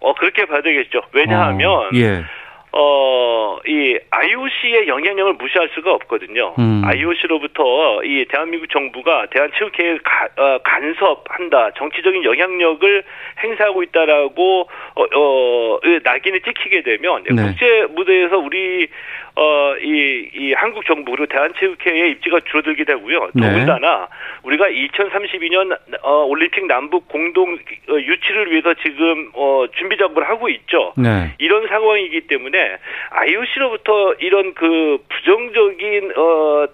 어 0.00 0.14
그렇게 0.16 0.44
봐야 0.44 0.60
되겠죠. 0.60 1.00
왜냐하면 1.14 1.70
어, 1.70 1.90
예. 1.94 2.24
어, 2.74 3.58
이 3.66 3.98
IOC의 4.10 4.88
영향력을 4.88 5.34
무시할 5.34 5.68
수가 5.74 5.92
없거든요. 5.92 6.54
음. 6.58 6.82
IOC로부터 6.84 8.02
이 8.02 8.24
대한민국 8.30 8.70
정부가 8.70 9.26
대한체육회에 9.26 9.98
가, 10.02 10.28
어, 10.36 10.58
간섭한다, 10.64 11.72
정치적인 11.76 12.24
영향력을 12.24 13.04
행사하고 13.44 13.82
있다라고 13.82 14.68
어, 14.94 15.02
어 15.02 15.80
낙인을 16.02 16.40
찍히게 16.40 16.82
되면 16.82 17.24
네. 17.24 17.42
국제 17.42 17.86
무대에서 17.90 18.38
우리 18.38 18.88
어, 19.34 19.74
이, 19.76 20.28
이 20.34 20.52
한국 20.52 20.84
정부 20.84 21.12
그리고 21.12 21.26
대한체육회의 21.26 22.10
입지가 22.12 22.40
줄어들게 22.50 22.84
되고요. 22.84 23.30
네. 23.34 23.46
더군다나 23.46 24.08
우리가 24.42 24.66
2032년 24.68 25.78
어, 26.02 26.24
올림픽 26.24 26.66
남북 26.66 27.08
공동 27.08 27.54
어, 27.54 27.94
유치를 27.94 28.50
위해서 28.52 28.74
지금 28.82 29.30
어, 29.34 29.64
준비 29.78 29.96
작업을 29.96 30.28
하고 30.28 30.48
있죠. 30.50 30.92
네. 30.96 31.34
이런 31.38 31.66
상황이기 31.66 32.22
때문에 32.22 32.61
IOC로부터 33.10 34.14
이런 34.20 34.54
그 34.54 34.98
부정적인 35.08 36.12
어, 36.16 36.22
어 36.22 36.68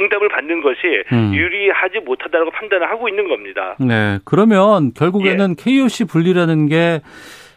응답을 0.00 0.28
받는 0.28 0.62
것이 0.62 1.02
음. 1.12 1.34
유리하지 1.34 2.00
못하다고 2.00 2.50
판단을 2.50 2.88
하고 2.90 3.08
있는 3.08 3.28
겁니다. 3.28 3.76
네. 3.78 4.18
그러면 4.24 4.92
결국에는 4.94 5.56
예. 5.58 5.62
KOC 5.62 6.04
분리라는 6.06 6.68
게 6.68 7.00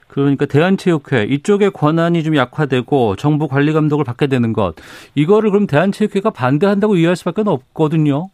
그러니까 0.09 0.45
대한체육회 0.45 1.23
이쪽의 1.29 1.71
권한이 1.71 2.23
좀 2.23 2.35
약화되고 2.35 3.15
정부 3.15 3.47
관리 3.47 3.73
감독을 3.73 4.03
받게 4.03 4.27
되는 4.27 4.53
것 4.53 4.75
이거를 5.15 5.51
그럼 5.51 5.67
대한체육회가 5.67 6.31
반대한다고 6.31 6.95
이해할 6.95 7.15
수밖에 7.15 7.43
없거든요. 7.45 8.27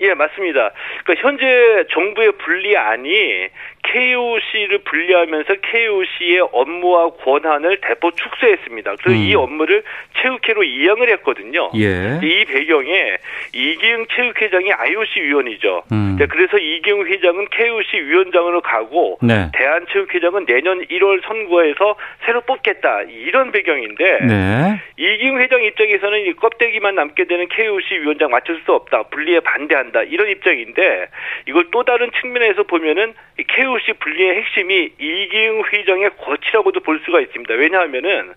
예, 0.00 0.12
맞습니다. 0.12 0.72
그러니까 1.04 1.26
현재 1.26 1.86
정부의 1.90 2.32
분리안이 2.36 3.48
KOC를 3.86 4.78
분리하면서 4.78 5.54
KOC의 5.54 6.48
업무와 6.52 7.10
권한을 7.22 7.78
대폭 7.80 8.16
축소했습니다. 8.16 8.96
그래서 9.02 9.18
음. 9.18 9.24
이 9.24 9.34
업무를 9.34 9.82
체육회로 10.20 10.64
이양을 10.64 11.08
했거든요. 11.10 11.70
예. 11.76 12.18
이 12.22 12.44
배경에 12.44 13.16
이기흥 13.52 14.06
체육회장이 14.14 14.72
IOC 14.72 15.20
위원이죠. 15.22 15.84
음. 15.92 16.18
그래서 16.30 16.58
이기흥 16.58 17.06
회장은 17.06 17.46
KOC 17.50 18.00
위원장으로 18.00 18.60
가고 18.60 19.18
네. 19.22 19.50
대한체육회장은 19.54 20.46
내년 20.46 20.84
1월 20.86 21.22
선거에서 21.26 21.96
새로 22.24 22.40
뽑겠다 22.40 23.02
이런 23.02 23.52
배경인데 23.52 24.18
네. 24.24 24.80
이기흥 24.96 25.38
회장 25.40 25.62
입장에서는 25.62 26.26
이 26.26 26.32
껍데기만 26.34 26.94
남게 26.94 27.24
되는 27.24 27.46
KOC 27.48 28.00
위원장 28.00 28.30
맞출 28.30 28.60
수 28.64 28.72
없다 28.72 29.04
분리에 29.04 29.40
반대한다 29.40 30.02
이런 30.04 30.28
입장인데 30.30 31.08
이걸 31.46 31.66
또 31.70 31.84
다른 31.84 32.10
측면에서 32.20 32.64
보면은 32.64 33.14
KOC 33.36 33.75
분리의 33.98 34.36
핵심이 34.36 34.90
이기흥 34.98 35.62
회장의 35.72 36.10
거치라고도 36.18 36.80
볼 36.80 37.00
수가 37.04 37.20
있습니다. 37.20 37.54
왜냐하면은 37.54 38.32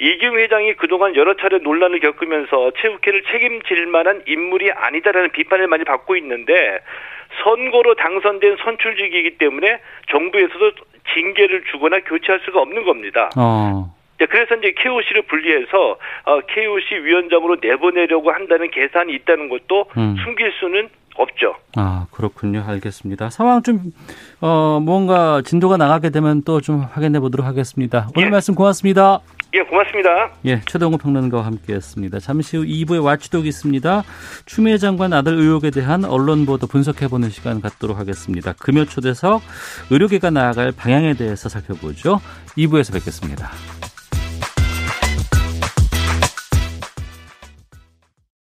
이기흥 0.00 0.36
회장이 0.36 0.74
그동안 0.74 1.14
여러 1.16 1.34
차례 1.34 1.58
논란을 1.58 2.00
겪으면서 2.00 2.72
체육회를 2.80 3.22
책임질 3.30 3.86
만한 3.86 4.22
인물이 4.26 4.72
아니다라는 4.72 5.30
비판을 5.30 5.66
많이 5.68 5.84
받고 5.84 6.16
있는데 6.16 6.80
선거로 7.42 7.94
당선된 7.94 8.56
선출직이기 8.62 9.38
때문에 9.38 9.80
정부에서도 10.10 10.72
징계를 11.12 11.64
주거나 11.70 12.00
교체할 12.00 12.40
수가 12.44 12.60
없는 12.60 12.84
겁니다. 12.84 13.30
어. 13.36 13.92
그래서 14.30 14.54
이제 14.54 14.72
KOC를 14.78 15.22
분리해서 15.22 15.98
어, 16.24 16.40
KOC 16.40 16.94
위원장으로 17.04 17.56
내보내려고 17.60 18.30
한다는 18.30 18.70
계산이 18.70 19.12
있다는 19.12 19.48
것도 19.48 19.86
음. 19.96 20.16
숨길 20.22 20.52
수는 20.60 20.88
없죠. 21.16 21.54
아 21.76 22.06
그렇군요. 22.10 22.64
알겠습니다. 22.66 23.30
상황 23.30 23.62
좀 23.62 23.92
어, 24.40 24.80
뭔가 24.82 25.42
진도가 25.44 25.76
나가게 25.76 26.10
되면 26.10 26.42
또 26.42 26.60
좀 26.60 26.80
확인해 26.80 27.20
보도록 27.20 27.46
하겠습니다. 27.46 28.08
오늘 28.16 28.28
예. 28.28 28.30
말씀 28.30 28.54
고맙습니다. 28.54 29.20
예, 29.54 29.60
고맙습니다. 29.60 30.30
예, 30.46 30.60
최동호 30.66 30.96
평론가와 30.98 31.44
함께했습니다. 31.46 32.18
잠시 32.20 32.56
후 32.56 32.64
2부에 32.64 33.04
와치독이 33.04 33.46
있습니다. 33.48 34.02
추미애 34.46 34.78
장관 34.78 35.12
아들 35.12 35.34
의혹에 35.34 35.70
대한 35.70 36.04
언론 36.04 36.44
보도 36.46 36.66
분석해보는 36.66 37.30
시간 37.30 37.60
갖도록 37.60 37.98
하겠습니다. 37.98 38.52
금요 38.54 38.84
초대석 38.86 39.42
의료계가 39.90 40.30
나아갈 40.30 40.72
방향에 40.72 41.14
대해서 41.14 41.48
살펴보죠. 41.48 42.20
2부에서 42.56 42.92
뵙겠습니다. 42.94 43.50